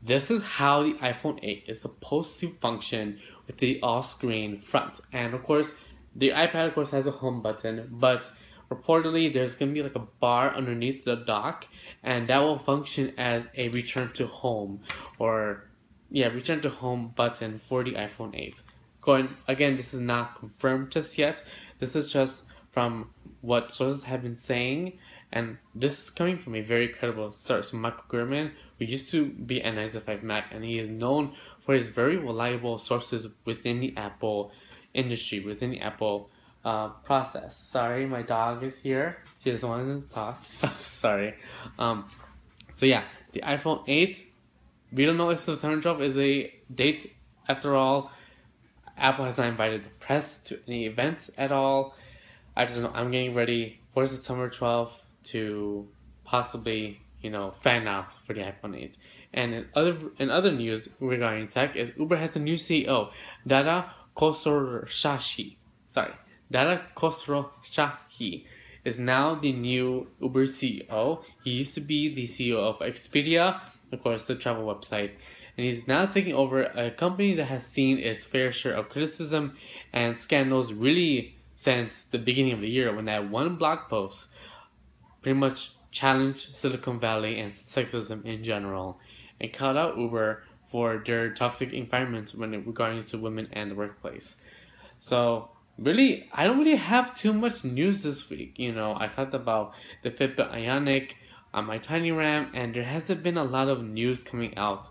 This 0.02 0.30
is 0.30 0.42
how 0.42 0.82
the 0.82 0.92
iPhone 0.94 1.40
8 1.42 1.64
is 1.66 1.80
supposed 1.80 2.38
to 2.40 2.50
function 2.50 3.18
with 3.46 3.56
the 3.58 3.80
all-screen 3.82 4.61
front. 4.61 5.00
And 5.12 5.35
of 5.35 5.42
course, 5.42 5.75
the 6.16 6.30
iPad 6.30 6.68
of 6.68 6.75
course 6.75 6.90
has 6.90 7.06
a 7.06 7.11
home 7.11 7.42
button, 7.42 7.88
but 7.90 8.30
reportedly 8.70 9.32
there's 9.32 9.54
going 9.54 9.70
to 9.70 9.75
be 9.75 9.82
like 9.82 9.94
a 9.94 10.06
bar 10.20 10.54
underneath 10.54 11.04
the 11.04 11.14
dock 11.14 11.68
and 12.02 12.26
that 12.28 12.38
will 12.38 12.58
function 12.58 13.12
as 13.16 13.49
a 13.56 13.68
return 13.68 14.08
to 14.08 14.26
home 14.26 14.80
or 15.18 15.64
yeah, 16.11 16.26
return 16.28 16.61
to 16.61 16.70
home 16.70 17.12
button 17.14 17.58
for 17.58 17.85
the 17.85 17.92
iPhone 17.92 18.35
8 18.35 18.62
going 19.00 19.37
again 19.46 19.76
this 19.76 19.94
is 19.94 20.00
not 20.00 20.38
confirmed 20.38 20.90
just 20.90 21.17
yet. 21.17 21.43
This 21.78 21.95
is 21.95 22.12
just 22.12 22.45
from 22.71 23.10
what 23.40 23.71
sources 23.71 24.04
have 24.04 24.23
been 24.23 24.36
saying 24.36 24.99
and 25.30 25.58
this 25.75 26.04
is 26.04 26.10
coming 26.10 26.38
from 26.38 26.54
a 26.54 26.60
very 26.60 26.88
credible 26.88 27.32
source 27.32 27.73
michael 27.73 28.04
Gurman, 28.08 28.52
who 28.78 28.84
used 28.84 29.10
to 29.12 29.26
be 29.26 29.62
at 29.62 29.75
9to5Mac 29.75 30.45
and 30.50 30.64
he 30.64 30.78
is 30.78 30.88
known 30.88 31.34
for 31.60 31.75
his 31.75 31.88
very 31.88 32.17
reliable 32.17 32.78
sources 32.78 33.28
within 33.45 33.80
the 33.80 33.95
apple 33.97 34.52
industry 34.97 35.41
within 35.41 35.71
the 35.71 35.80
apple 35.80 36.30
uh, 36.65 36.89
process. 36.89 37.56
Sorry 37.56 38.06
my 38.06 38.23
dog 38.23 38.63
is 38.63 38.80
here. 38.80 39.23
She 39.43 39.50
doesn't 39.50 39.69
want 39.69 40.02
to 40.02 40.09
talk. 40.09 40.45
Sorry. 40.45 41.35
Um, 41.78 42.06
so 42.73 42.87
yeah 42.87 43.04
the 43.32 43.41
iphone 43.41 43.82
8 43.87 44.26
we 44.93 45.04
don't 45.04 45.17
know 45.17 45.30
if 45.30 45.41
september 45.41 45.80
12 45.80 46.02
is 46.02 46.19
a 46.19 46.52
date. 46.75 47.13
After 47.49 47.75
all 47.76 48.11
Apple 48.99 49.26
has 49.26 49.37
not 49.37 49.49
invited 49.49 49.85
the 49.85 49.89
press 50.00 50.39
to 50.39 50.59
any 50.67 50.87
event 50.87 51.28
at 51.37 51.52
all. 51.52 51.95
I 52.56 52.65
just 52.65 52.80
know 52.80 52.91
I'm 52.95 53.11
getting 53.11 53.35
ready 53.35 53.80
for 53.91 54.06
September 54.06 54.49
12th 54.49 55.02
to 55.25 55.89
possibly, 56.25 57.00
you 57.21 57.30
know, 57.30 57.50
fan 57.50 57.87
out 57.87 58.11
for 58.13 58.32
the 58.32 58.41
iPhone 58.41 58.80
8. 58.80 58.97
And 59.35 59.54
in 59.54 59.67
other 59.75 59.97
in 60.19 60.30
other 60.30 60.50
news 60.50 60.89
regarding 60.99 61.49
tech 61.49 61.76
is 61.76 61.93
Uber 61.99 62.17
has 62.17 62.37
a 62.37 62.39
new 62.39 62.54
CEO, 62.54 63.13
Dara 64.16 64.32
Khosrowshahi. 64.32 65.56
Sorry, 65.86 66.12
Dara 66.50 66.82
Khosrowshahi 66.96 68.44
is 68.84 68.98
now 68.98 69.34
the 69.34 69.52
new 69.52 70.08
Uber 70.20 70.46
CEO. 70.46 71.22
He 71.44 71.50
used 71.50 71.74
to 71.74 71.80
be 71.80 72.14
the 72.14 72.24
CEO 72.24 72.58
of 72.58 72.78
Expedia, 72.78 73.60
of 73.92 74.02
course, 74.02 74.24
the 74.24 74.34
travel 74.34 74.64
website 74.64 75.16
and 75.56 75.64
he's 75.64 75.88
now 75.88 76.06
taking 76.06 76.34
over 76.34 76.62
a 76.62 76.90
company 76.90 77.34
that 77.34 77.46
has 77.46 77.66
seen 77.66 77.98
its 77.98 78.24
fair 78.24 78.52
share 78.52 78.74
of 78.74 78.88
criticism 78.88 79.54
and 79.92 80.18
scandals 80.18 80.72
really 80.72 81.36
since 81.54 82.04
the 82.04 82.18
beginning 82.18 82.52
of 82.52 82.60
the 82.60 82.68
year 82.68 82.94
when 82.94 83.06
that 83.06 83.30
one 83.30 83.56
blog 83.56 83.88
post 83.88 84.32
pretty 85.22 85.38
much 85.38 85.72
challenged 85.90 86.54
Silicon 86.54 87.00
Valley 87.00 87.40
and 87.40 87.52
sexism 87.52 88.24
in 88.24 88.42
general 88.42 89.00
and 89.40 89.52
called 89.52 89.76
out 89.76 89.96
Uber 89.96 90.44
for 90.76 91.02
their 91.06 91.30
toxic 91.30 91.73
environment 91.73 92.34
when 92.36 92.52
it 92.52 92.67
regarding 92.67 93.02
to 93.02 93.17
women 93.17 93.49
and 93.50 93.71
the 93.71 93.75
workplace. 93.75 94.36
So 94.99 95.49
really, 95.78 96.28
I 96.34 96.45
don't 96.45 96.58
really 96.58 96.76
have 96.76 97.15
too 97.15 97.32
much 97.32 97.65
news 97.65 98.02
this 98.02 98.28
week. 98.28 98.58
You 98.58 98.73
know, 98.73 98.95
I 99.00 99.06
talked 99.06 99.32
about 99.32 99.73
the 100.02 100.10
Fitbit 100.10 100.50
Ionic 100.52 101.17
on 101.54 101.65
my 101.65 101.78
Tiny 101.78 102.12
Ram, 102.12 102.50
and 102.52 102.75
there 102.75 102.84
hasn't 102.84 103.23
been 103.23 103.39
a 103.39 103.45
lot 103.45 103.69
of 103.69 103.82
news 103.82 104.23
coming 104.23 104.54
out 104.58 104.91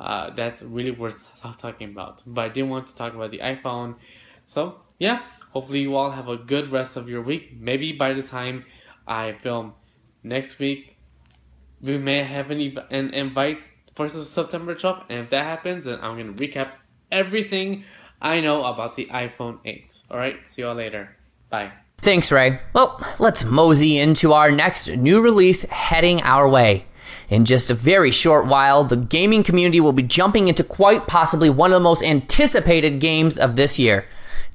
uh, 0.00 0.30
that's 0.30 0.62
really 0.62 0.90
worth 0.90 1.30
talking 1.58 1.90
about. 1.90 2.24
But 2.26 2.46
I 2.46 2.48
didn't 2.48 2.70
want 2.70 2.88
to 2.88 2.96
talk 2.96 3.14
about 3.14 3.30
the 3.30 3.38
iPhone. 3.38 3.94
So, 4.46 4.80
yeah, 4.98 5.20
hopefully 5.52 5.82
you 5.82 5.94
all 5.94 6.10
have 6.10 6.26
a 6.26 6.38
good 6.38 6.70
rest 6.70 6.96
of 6.96 7.08
your 7.08 7.22
week. 7.22 7.56
Maybe 7.56 7.92
by 7.92 8.14
the 8.14 8.22
time 8.22 8.64
I 9.06 9.30
film 9.30 9.74
next 10.24 10.58
week, 10.58 10.96
we 11.80 11.98
may 11.98 12.24
have 12.24 12.50
an, 12.50 12.60
ev- 12.60 12.86
an 12.90 13.14
invite 13.14 13.60
for 14.08 14.24
September 14.24 14.74
12th. 14.74 15.04
And 15.08 15.20
if 15.20 15.30
that 15.30 15.44
happens, 15.44 15.84
then 15.84 15.98
I'm 16.00 16.16
going 16.16 16.34
to 16.34 16.48
recap 16.48 16.72
everything 17.10 17.84
I 18.22 18.40
know 18.40 18.64
about 18.64 18.96
the 18.96 19.06
iPhone 19.06 19.58
8. 19.64 20.02
Alright, 20.10 20.36
see 20.46 20.62
you 20.62 20.68
all 20.68 20.74
later. 20.74 21.16
Bye. 21.50 21.72
Thanks, 21.98 22.32
Ray. 22.32 22.58
Well, 22.72 23.04
let's 23.18 23.44
mosey 23.44 23.98
into 23.98 24.32
our 24.32 24.50
next 24.50 24.88
new 24.88 25.20
release 25.20 25.62
heading 25.64 26.22
our 26.22 26.48
way. 26.48 26.86
In 27.28 27.44
just 27.44 27.70
a 27.70 27.74
very 27.74 28.10
short 28.10 28.46
while, 28.46 28.84
the 28.84 28.96
gaming 28.96 29.42
community 29.42 29.80
will 29.80 29.92
be 29.92 30.02
jumping 30.02 30.48
into 30.48 30.64
quite 30.64 31.06
possibly 31.06 31.50
one 31.50 31.70
of 31.70 31.74
the 31.74 31.80
most 31.80 32.02
anticipated 32.02 33.00
games 33.00 33.36
of 33.36 33.56
this 33.56 33.78
year. 33.78 34.06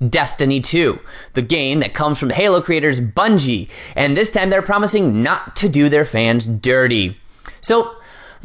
Destiny 0.10 0.60
2, 0.60 1.00
the 1.34 1.42
game 1.42 1.80
that 1.80 1.94
comes 1.94 2.20
from 2.20 2.32
Halo 2.32 2.62
creators 2.62 3.00
Bungie, 3.00 3.70
and 3.96 4.18
this 4.18 4.32
time 4.32 4.50
they're 4.50 4.62
promising 4.62 5.24
not 5.24 5.56
to 5.58 5.70
do 5.70 5.88
their 5.88 6.04
fans 6.04 6.46
dirty. 6.46 7.18
So, 7.62 7.96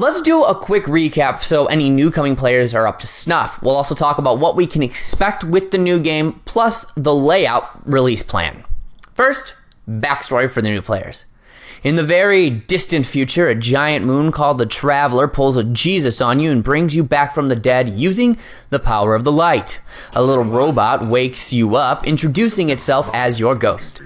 let's 0.01 0.23
do 0.23 0.43
a 0.45 0.55
quick 0.55 0.85
recap 0.85 1.43
so 1.43 1.67
any 1.67 1.91
new 1.91 2.11
coming 2.11 2.35
players 2.35 2.75
are 2.75 2.87
up 2.87 2.99
to 3.01 3.07
snuff. 3.07 3.61
We'll 3.61 3.77
also 3.77 3.95
talk 3.95 4.17
about 4.17 4.39
what 4.39 4.57
we 4.57 4.67
can 4.67 4.83
expect 4.83 5.45
with 5.45 5.73
the 5.73 5.79
new 5.79 6.01
game, 6.01 6.41
plus 6.47 6.87
the 6.97 7.15
layout 7.15 7.87
release 7.87 8.23
plan. 8.23 8.65
First, 9.13 9.57
backstory 9.87 10.51
for 10.51 10.63
the 10.63 10.71
new 10.71 10.81
players. 10.81 11.27
In 11.83 11.97
the 11.97 12.03
very 12.03 12.49
distant 12.49 13.05
future, 13.05 13.49
a 13.49 13.55
giant 13.55 14.07
moon 14.07 14.33
called 14.33 14.57
the 14.57 14.65
Traveler 14.65 15.29
pulls 15.29 15.59
a 15.59 15.65
Jesus 15.65 16.23
on 16.23 16.41
you 16.41 16.51
and 16.51 16.65
brings 16.65 16.97
you 16.97 17.05
back 17.05 17.35
from 17.35 17.49
the 17.49 17.57
dead 17.57 17.91
using 17.91 18.39
the 18.71 18.79
power 18.79 19.15
of 19.15 19.25
the 19.25 19.33
light. 19.33 19.81
A 20.15 20.23
little 20.23 20.45
robot 20.45 21.07
wakes 21.07 21.53
you 21.53 21.77
up, 21.77 22.07
introducing 22.07 22.71
itself 22.71 23.11
as 23.13 23.39
your 23.39 23.55
ghost. 23.55 24.03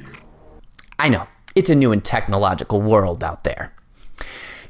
I 0.99 1.09
know, 1.09 1.29
it's 1.55 1.71
a 1.71 1.75
new 1.77 1.93
and 1.93 2.05
technological 2.05 2.83
world 2.83 3.23
out 3.23 3.45
there. 3.45 3.73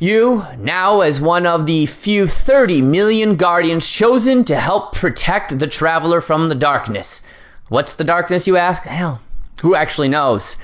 You, 0.04 0.44
now 0.58 1.00
as 1.00 1.18
one 1.18 1.46
of 1.46 1.64
the 1.64 1.86
few 1.86 2.26
30 2.26 2.82
million 2.82 3.36
guardians 3.36 3.88
chosen 3.88 4.44
to 4.44 4.56
help 4.56 4.94
protect 4.94 5.58
the 5.58 5.66
Traveler 5.66 6.20
from 6.20 6.50
the 6.50 6.54
darkness. 6.54 7.22
What's 7.70 7.96
the 7.96 8.04
darkness, 8.04 8.46
you 8.46 8.58
ask? 8.58 8.82
Hell, 8.82 9.22
who 9.62 9.74
actually 9.74 10.08
knows? 10.08 10.58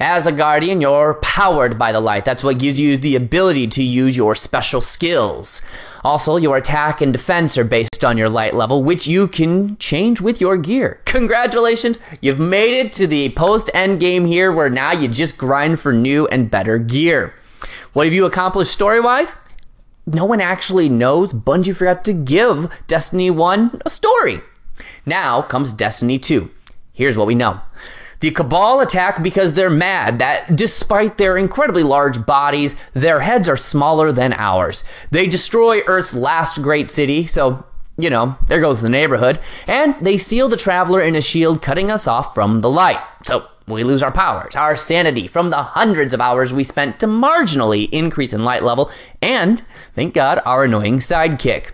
As 0.00 0.26
a 0.26 0.32
guardian, 0.32 0.80
you're 0.80 1.14
powered 1.22 1.78
by 1.78 1.92
the 1.92 2.00
light. 2.00 2.24
That's 2.24 2.42
what 2.42 2.58
gives 2.58 2.80
you 2.80 2.96
the 2.96 3.14
ability 3.14 3.68
to 3.68 3.82
use 3.84 4.16
your 4.16 4.34
special 4.34 4.80
skills. 4.80 5.62
Also, 6.02 6.34
your 6.34 6.56
attack 6.56 7.00
and 7.00 7.12
defense 7.12 7.56
are 7.56 7.62
based 7.62 8.04
on 8.04 8.18
your 8.18 8.28
light 8.28 8.54
level, 8.54 8.82
which 8.82 9.06
you 9.06 9.28
can 9.28 9.76
change 9.76 10.20
with 10.20 10.40
your 10.40 10.56
gear. 10.56 11.00
Congratulations, 11.04 12.00
you've 12.20 12.40
made 12.40 12.74
it 12.76 12.92
to 12.94 13.06
the 13.06 13.28
post 13.30 13.70
end 13.72 14.00
game 14.00 14.24
here 14.24 14.50
where 14.50 14.68
now 14.68 14.90
you 14.90 15.06
just 15.06 15.38
grind 15.38 15.78
for 15.78 15.92
new 15.92 16.26
and 16.26 16.50
better 16.50 16.76
gear. 16.78 17.34
What 17.92 18.06
have 18.06 18.14
you 18.14 18.24
accomplished 18.24 18.70
story 18.70 19.00
wise? 19.00 19.36
No 20.06 20.24
one 20.24 20.40
actually 20.40 20.88
knows. 20.88 21.32
Bungie 21.32 21.74
forgot 21.74 22.04
to 22.04 22.12
give 22.12 22.70
Destiny 22.86 23.30
1 23.30 23.82
a 23.84 23.90
story. 23.90 24.40
Now 25.04 25.42
comes 25.42 25.72
Destiny 25.72 26.18
2. 26.18 26.50
Here's 26.92 27.16
what 27.16 27.26
we 27.26 27.34
know. 27.34 27.60
The 28.20 28.30
Cabal 28.30 28.80
attack 28.80 29.22
because 29.22 29.54
they're 29.54 29.70
mad 29.70 30.18
that 30.18 30.54
despite 30.54 31.16
their 31.16 31.36
incredibly 31.36 31.82
large 31.82 32.26
bodies, 32.26 32.76
their 32.92 33.20
heads 33.20 33.48
are 33.48 33.56
smaller 33.56 34.12
than 34.12 34.34
ours. 34.34 34.84
They 35.10 35.26
destroy 35.26 35.80
Earth's 35.86 36.14
last 36.14 36.60
great 36.62 36.90
city, 36.90 37.26
so, 37.26 37.64
you 37.96 38.10
know, 38.10 38.36
there 38.46 38.60
goes 38.60 38.82
the 38.82 38.90
neighborhood, 38.90 39.40
and 39.66 39.96
they 40.02 40.18
seal 40.18 40.48
the 40.48 40.58
Traveler 40.58 41.00
in 41.00 41.16
a 41.16 41.22
shield, 41.22 41.62
cutting 41.62 41.90
us 41.90 42.06
off 42.06 42.34
from 42.34 42.60
the 42.60 42.68
light. 42.68 43.00
So, 43.24 43.48
we 43.70 43.84
lose 43.84 44.02
our 44.02 44.12
powers, 44.12 44.56
our 44.56 44.76
sanity 44.76 45.26
from 45.26 45.50
the 45.50 45.62
hundreds 45.62 46.12
of 46.12 46.20
hours 46.20 46.52
we 46.52 46.64
spent 46.64 47.00
to 47.00 47.06
marginally 47.06 47.88
increase 47.90 48.32
in 48.32 48.44
light 48.44 48.62
level, 48.62 48.90
and, 49.22 49.62
thank 49.94 50.14
God, 50.14 50.40
our 50.44 50.64
annoying 50.64 50.98
sidekick. 50.98 51.72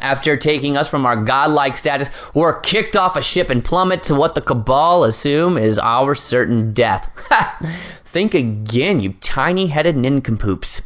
After 0.00 0.36
taking 0.36 0.76
us 0.76 0.90
from 0.90 1.06
our 1.06 1.16
godlike 1.16 1.76
status, 1.76 2.10
we're 2.32 2.58
kicked 2.60 2.96
off 2.96 3.16
a 3.16 3.22
ship 3.22 3.50
and 3.50 3.64
plummet 3.64 4.02
to 4.04 4.14
what 4.14 4.34
the 4.34 4.40
Cabal 4.40 5.04
assume 5.04 5.56
is 5.56 5.78
our 5.78 6.14
certain 6.14 6.72
death. 6.72 7.12
Think 8.04 8.34
again, 8.34 9.00
you 9.00 9.14
tiny 9.20 9.68
headed 9.68 9.96
nincompoops. 9.96 10.82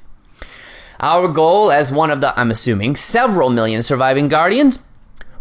Our 1.01 1.29
goal, 1.29 1.71
as 1.71 1.93
one 1.93 2.11
of 2.11 2.21
the, 2.21 2.39
I'm 2.39 2.51
assuming, 2.51 2.97
several 2.97 3.51
million 3.51 3.83
surviving 3.83 4.29
Guardians, 4.29 4.81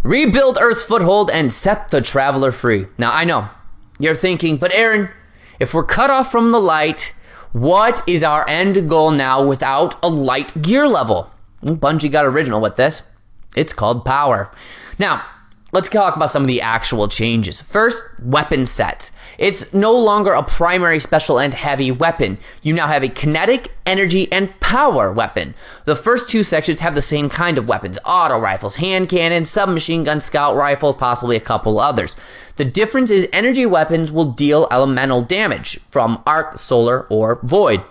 rebuild 0.04 0.58
Earth's 0.62 0.84
foothold 0.84 1.32
and 1.32 1.52
set 1.52 1.90
the 1.90 2.02
Traveler 2.02 2.52
free. 2.52 2.86
Now, 2.98 3.12
I 3.12 3.24
know, 3.24 3.50
you're 4.00 4.16
thinking, 4.16 4.58
but 4.58 4.74
Aaron, 4.74 5.10
if 5.60 5.74
we're 5.74 5.84
cut 5.84 6.10
off 6.10 6.32
from 6.32 6.52
the 6.52 6.60
light, 6.60 7.14
what 7.54 8.02
is 8.08 8.24
our 8.24 8.48
end 8.48 8.90
goal 8.90 9.12
now 9.12 9.46
without 9.46 9.96
a 10.04 10.10
light 10.10 10.62
gear 10.62 10.88
level? 10.88 11.32
Bungie 11.64 12.12
got 12.12 12.26
original 12.26 12.62
with 12.62 12.76
this. 12.76 13.02
It's 13.56 13.74
called 13.74 14.06
power. 14.06 14.52
Now, 15.00 15.26
let's 15.74 15.90
talk 15.90 16.16
about 16.16 16.30
some 16.30 16.44
of 16.44 16.48
the 16.48 16.62
actual 16.62 17.08
changes. 17.08 17.60
First, 17.60 18.04
weapon 18.22 18.66
sets. 18.66 19.12
It's 19.38 19.74
no 19.74 19.92
longer 19.92 20.32
a 20.32 20.44
primary 20.44 21.00
special 21.00 21.40
and 21.40 21.54
heavy 21.54 21.92
weapon. 21.92 22.38
You 22.62 22.74
now 22.74 22.88
have 22.88 23.04
a 23.04 23.10
kinetic, 23.10 23.72
energy, 23.86 24.32
and 24.32 24.58
power 24.60 25.12
weapon. 25.12 25.56
The 25.86 25.96
first 25.96 26.30
two 26.30 26.44
sections 26.44 26.80
have 26.80 26.96
the 26.96 27.02
same 27.02 27.30
kind 27.30 27.58
of 27.58 27.68
weapons 27.68 28.00
auto 28.06 28.40
rifles, 28.40 28.78
hand 28.78 29.10
cannons, 29.10 29.50
submachine 29.50 30.06
gun, 30.06 30.22
scout 30.22 30.56
rifles, 30.56 30.96
possibly 30.96 31.36
a 31.36 31.42
couple 31.42 31.80
others. 31.80 32.16
The 32.56 32.66
difference 32.66 33.12
is 33.12 33.30
energy 33.34 33.66
weapons 33.66 34.12
will 34.12 34.32
deal 34.32 34.68
elemental 34.72 35.22
damage 35.22 35.80
from 35.90 36.24
arc, 36.26 36.58
solar, 36.58 37.06
or 37.08 37.40
void. 37.44 37.84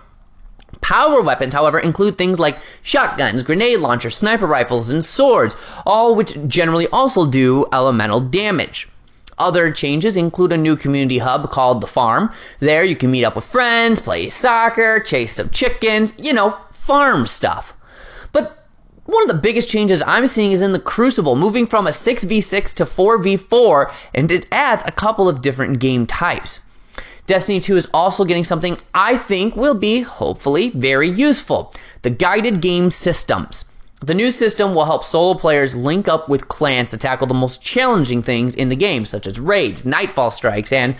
Power 0.81 1.21
weapons, 1.21 1.53
however, 1.53 1.79
include 1.79 2.17
things 2.17 2.39
like 2.39 2.57
shotguns, 2.81 3.43
grenade 3.43 3.79
launchers, 3.79 4.15
sniper 4.15 4.47
rifles, 4.47 4.89
and 4.89 5.03
swords, 5.03 5.55
all 5.85 6.15
which 6.15 6.37
generally 6.47 6.87
also 6.87 7.29
do 7.29 7.65
elemental 7.73 8.21
damage. 8.21 8.87
Other 9.37 9.71
changes 9.71 10.17
include 10.17 10.51
a 10.51 10.57
new 10.57 10.75
community 10.75 11.19
hub 11.19 11.51
called 11.51 11.81
The 11.81 11.87
Farm. 11.87 12.31
There 12.59 12.83
you 12.83 12.95
can 12.95 13.11
meet 13.11 13.23
up 13.23 13.35
with 13.35 13.45
friends, 13.45 13.99
play 13.99 14.29
soccer, 14.29 14.99
chase 14.99 15.35
some 15.35 15.49
chickens, 15.49 16.15
you 16.17 16.33
know, 16.33 16.57
farm 16.71 17.27
stuff. 17.27 17.75
But 18.31 18.65
one 19.05 19.21
of 19.23 19.27
the 19.27 19.41
biggest 19.41 19.69
changes 19.69 20.01
I'm 20.07 20.25
seeing 20.25 20.51
is 20.51 20.61
in 20.61 20.73
the 20.73 20.79
Crucible, 20.79 21.35
moving 21.35 21.67
from 21.67 21.85
a 21.85 21.91
6v6 21.91 22.73
to 22.73 22.85
4v4, 22.85 23.91
and 24.13 24.31
it 24.31 24.47
adds 24.51 24.83
a 24.85 24.91
couple 24.91 25.29
of 25.29 25.41
different 25.41 25.79
game 25.79 26.07
types. 26.07 26.61
Destiny 27.27 27.59
2 27.59 27.75
is 27.75 27.89
also 27.93 28.23
getting 28.23 28.45
something 28.45 28.77
I 28.93 29.17
think 29.17 29.55
will 29.55 29.75
be, 29.75 29.99
hopefully, 30.01 30.69
very 30.69 31.09
useful 31.09 31.73
the 32.01 32.09
guided 32.09 32.61
game 32.61 32.89
systems. 32.89 33.65
The 33.99 34.13
new 34.13 34.31
system 34.31 34.73
will 34.73 34.85
help 34.85 35.03
solo 35.03 35.33
players 35.33 35.75
link 35.75 36.07
up 36.07 36.29
with 36.29 36.47
clans 36.47 36.91
to 36.91 36.97
tackle 36.97 37.27
the 37.27 37.33
most 37.33 37.61
challenging 37.61 38.21
things 38.21 38.55
in 38.55 38.69
the 38.69 38.75
game, 38.75 39.05
such 39.05 39.27
as 39.27 39.39
raids, 39.39 39.85
nightfall 39.85 40.31
strikes, 40.31 40.71
and 40.71 40.95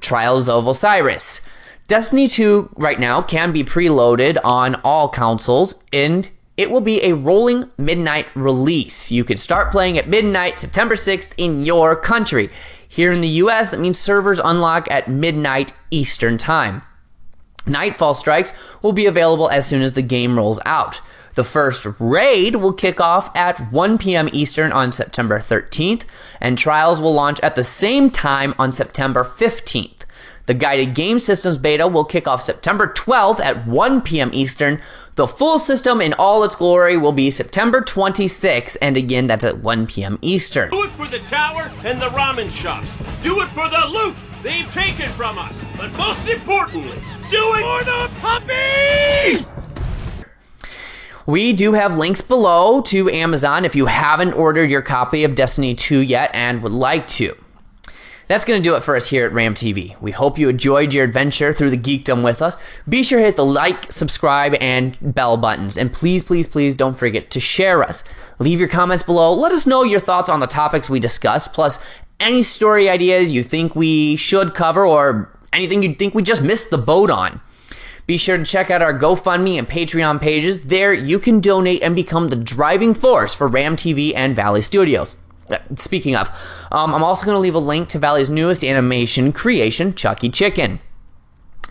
Trials 0.00 0.48
of 0.48 0.66
Osiris. 0.66 1.40
Destiny 1.88 2.28
2 2.28 2.70
right 2.76 3.00
now 3.00 3.20
can 3.20 3.52
be 3.52 3.64
preloaded 3.64 4.38
on 4.44 4.76
all 4.84 5.08
consoles, 5.08 5.82
and 5.92 6.30
it 6.56 6.70
will 6.70 6.80
be 6.80 7.02
a 7.02 7.14
rolling 7.14 7.70
midnight 7.78 8.26
release. 8.34 9.10
You 9.10 9.24
can 9.24 9.36
start 9.36 9.72
playing 9.72 9.96
at 9.98 10.08
midnight, 10.08 10.58
September 10.58 10.94
6th, 10.94 11.32
in 11.36 11.64
your 11.64 11.96
country. 11.96 12.50
Here 12.92 13.10
in 13.10 13.22
the 13.22 13.28
US, 13.28 13.70
that 13.70 13.80
means 13.80 13.98
servers 13.98 14.38
unlock 14.38 14.86
at 14.90 15.08
midnight 15.08 15.72
Eastern 15.90 16.36
Time. 16.36 16.82
Nightfall 17.64 18.12
Strikes 18.12 18.52
will 18.82 18.92
be 18.92 19.06
available 19.06 19.48
as 19.48 19.66
soon 19.66 19.80
as 19.80 19.94
the 19.94 20.02
game 20.02 20.36
rolls 20.36 20.60
out. 20.66 21.00
The 21.34 21.42
first 21.42 21.86
raid 21.98 22.56
will 22.56 22.74
kick 22.74 23.00
off 23.00 23.34
at 23.34 23.72
1 23.72 23.96
p.m. 23.96 24.28
Eastern 24.34 24.72
on 24.72 24.92
September 24.92 25.38
13th, 25.38 26.04
and 26.38 26.58
trials 26.58 27.00
will 27.00 27.14
launch 27.14 27.40
at 27.40 27.54
the 27.54 27.64
same 27.64 28.10
time 28.10 28.54
on 28.58 28.72
September 28.72 29.24
15th. 29.24 30.01
The 30.46 30.54
guided 30.54 30.94
game 30.94 31.18
systems 31.18 31.58
beta 31.58 31.86
will 31.86 32.04
kick 32.04 32.26
off 32.26 32.42
September 32.42 32.86
12th 32.86 33.40
at 33.40 33.66
1 33.66 34.02
p.m. 34.02 34.30
Eastern. 34.32 34.80
The 35.14 35.26
full 35.26 35.58
system 35.58 36.00
in 36.00 36.14
all 36.14 36.42
its 36.42 36.56
glory 36.56 36.96
will 36.96 37.12
be 37.12 37.30
September 37.30 37.80
26th, 37.80 38.76
and 38.82 38.96
again, 38.96 39.26
that's 39.26 39.44
at 39.44 39.58
1 39.58 39.86
p.m. 39.86 40.18
Eastern. 40.22 40.70
Do 40.70 40.84
it 40.84 40.90
for 40.92 41.06
the 41.06 41.20
tower 41.20 41.70
and 41.84 42.00
the 42.00 42.06
ramen 42.06 42.50
shops. 42.50 42.96
Do 43.22 43.40
it 43.40 43.48
for 43.48 43.68
the 43.68 43.86
loot 43.88 44.16
they've 44.42 44.70
taken 44.72 45.10
from 45.10 45.38
us. 45.38 45.56
But 45.76 45.92
most 45.92 46.26
importantly, 46.28 46.98
do 47.30 47.54
it 47.54 47.62
for 47.62 47.84
the 47.84 48.10
puppies! 48.20 49.52
We 51.24 51.52
do 51.52 51.74
have 51.74 51.96
links 51.96 52.20
below 52.20 52.80
to 52.82 53.08
Amazon 53.08 53.64
if 53.64 53.76
you 53.76 53.86
haven't 53.86 54.32
ordered 54.32 54.70
your 54.70 54.82
copy 54.82 55.22
of 55.22 55.36
Destiny 55.36 55.74
2 55.74 56.00
yet 56.00 56.30
and 56.34 56.62
would 56.62 56.72
like 56.72 57.06
to. 57.08 57.36
That's 58.32 58.46
going 58.46 58.62
to 58.62 58.66
do 58.66 58.74
it 58.74 58.82
for 58.82 58.96
us 58.96 59.10
here 59.10 59.26
at 59.26 59.32
Ram 59.34 59.54
TV. 59.54 60.00
We 60.00 60.10
hope 60.10 60.38
you 60.38 60.48
enjoyed 60.48 60.94
your 60.94 61.04
adventure 61.04 61.52
through 61.52 61.68
the 61.68 61.76
geekdom 61.76 62.24
with 62.24 62.40
us. 62.40 62.56
Be 62.88 63.02
sure 63.02 63.18
to 63.18 63.26
hit 63.26 63.36
the 63.36 63.44
like, 63.44 63.92
subscribe, 63.92 64.54
and 64.54 64.96
bell 65.02 65.36
buttons. 65.36 65.76
And 65.76 65.92
please, 65.92 66.24
please, 66.24 66.46
please 66.46 66.74
don't 66.74 66.96
forget 66.96 67.30
to 67.30 67.40
share 67.40 67.82
us. 67.82 68.04
Leave 68.38 68.58
your 68.58 68.70
comments 68.70 69.02
below. 69.02 69.34
Let 69.34 69.52
us 69.52 69.66
know 69.66 69.82
your 69.82 70.00
thoughts 70.00 70.30
on 70.30 70.40
the 70.40 70.46
topics 70.46 70.88
we 70.88 70.98
discuss, 70.98 71.46
plus 71.46 71.84
any 72.20 72.42
story 72.42 72.88
ideas 72.88 73.32
you 73.32 73.44
think 73.44 73.76
we 73.76 74.16
should 74.16 74.54
cover 74.54 74.86
or 74.86 75.38
anything 75.52 75.82
you 75.82 75.94
think 75.94 76.14
we 76.14 76.22
just 76.22 76.40
missed 76.40 76.70
the 76.70 76.78
boat 76.78 77.10
on. 77.10 77.38
Be 78.06 78.16
sure 78.16 78.38
to 78.38 78.46
check 78.46 78.70
out 78.70 78.80
our 78.80 78.98
GoFundMe 78.98 79.58
and 79.58 79.68
Patreon 79.68 80.22
pages. 80.22 80.68
There, 80.68 80.94
you 80.94 81.18
can 81.18 81.40
donate 81.40 81.82
and 81.82 81.94
become 81.94 82.30
the 82.30 82.36
driving 82.36 82.94
force 82.94 83.34
for 83.34 83.46
Ram 83.46 83.76
TV 83.76 84.14
and 84.16 84.34
Valley 84.34 84.62
Studios. 84.62 85.18
Speaking 85.76 86.16
of, 86.16 86.28
um, 86.70 86.94
I'm 86.94 87.04
also 87.04 87.24
going 87.24 87.36
to 87.36 87.40
leave 87.40 87.54
a 87.54 87.58
link 87.60 87.88
to 87.90 87.98
Valley's 87.98 88.30
newest 88.30 88.64
animation 88.64 89.32
creation, 89.32 89.94
Chucky 89.94 90.28
Chicken. 90.28 90.80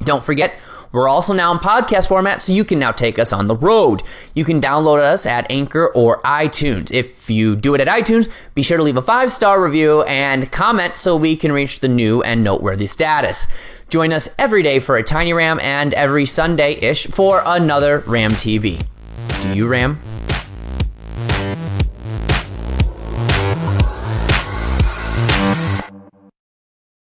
Don't 0.04 0.24
forget, 0.24 0.56
we're 0.91 1.08
also 1.08 1.34
now 1.34 1.54
in 1.54 1.60
podcast 1.60 2.10
format, 2.10 2.41
so 2.41 2.52
you 2.52 2.65
can 2.65 2.78
now 2.78 2.91
take 2.91 3.17
us 3.17 3.32
on 3.32 3.48
the 3.48 3.56
road. 3.56 4.04
You 4.36 4.44
can 4.44 4.60
download 4.60 5.00
us 5.00 5.26
at 5.26 5.50
Anchor 5.50 5.88
or 5.88 6.22
iTunes. 6.24 6.91
If 6.91 7.30
you 7.30 7.56
do 7.56 7.74
it 7.76 7.82
at 7.82 7.88
iTunes, 7.88 8.30
be 8.56 8.62
sure 8.62 8.78
to 8.78 8.84
leave 8.84 8.98
a 8.98 9.02
five 9.02 9.32
star 9.32 9.62
review 9.63 10.02
and 10.04 10.52
comment 10.52 10.98
so 10.98 11.15
we 11.15 11.36
can 11.38 11.52
reach 11.52 11.80
the 11.80 11.88
new 11.88 12.22
and 12.22 12.44
noteworthy 12.44 12.88
status. 12.88 13.48
Join 13.89 14.12
us 14.12 14.34
every 14.38 14.63
day 14.63 14.80
for 14.80 14.98
a 14.98 15.04
Tiny 15.04 15.34
Ram 15.34 15.60
and 15.62 15.94
every 15.94 16.26
Sunday 16.26 16.74
ish 16.74 17.08
for 17.08 17.41
another 17.46 18.00
Ram 18.00 18.32
TV. 18.32 18.84
Do 19.41 19.54
you 19.54 19.67
Ram? 19.67 20.00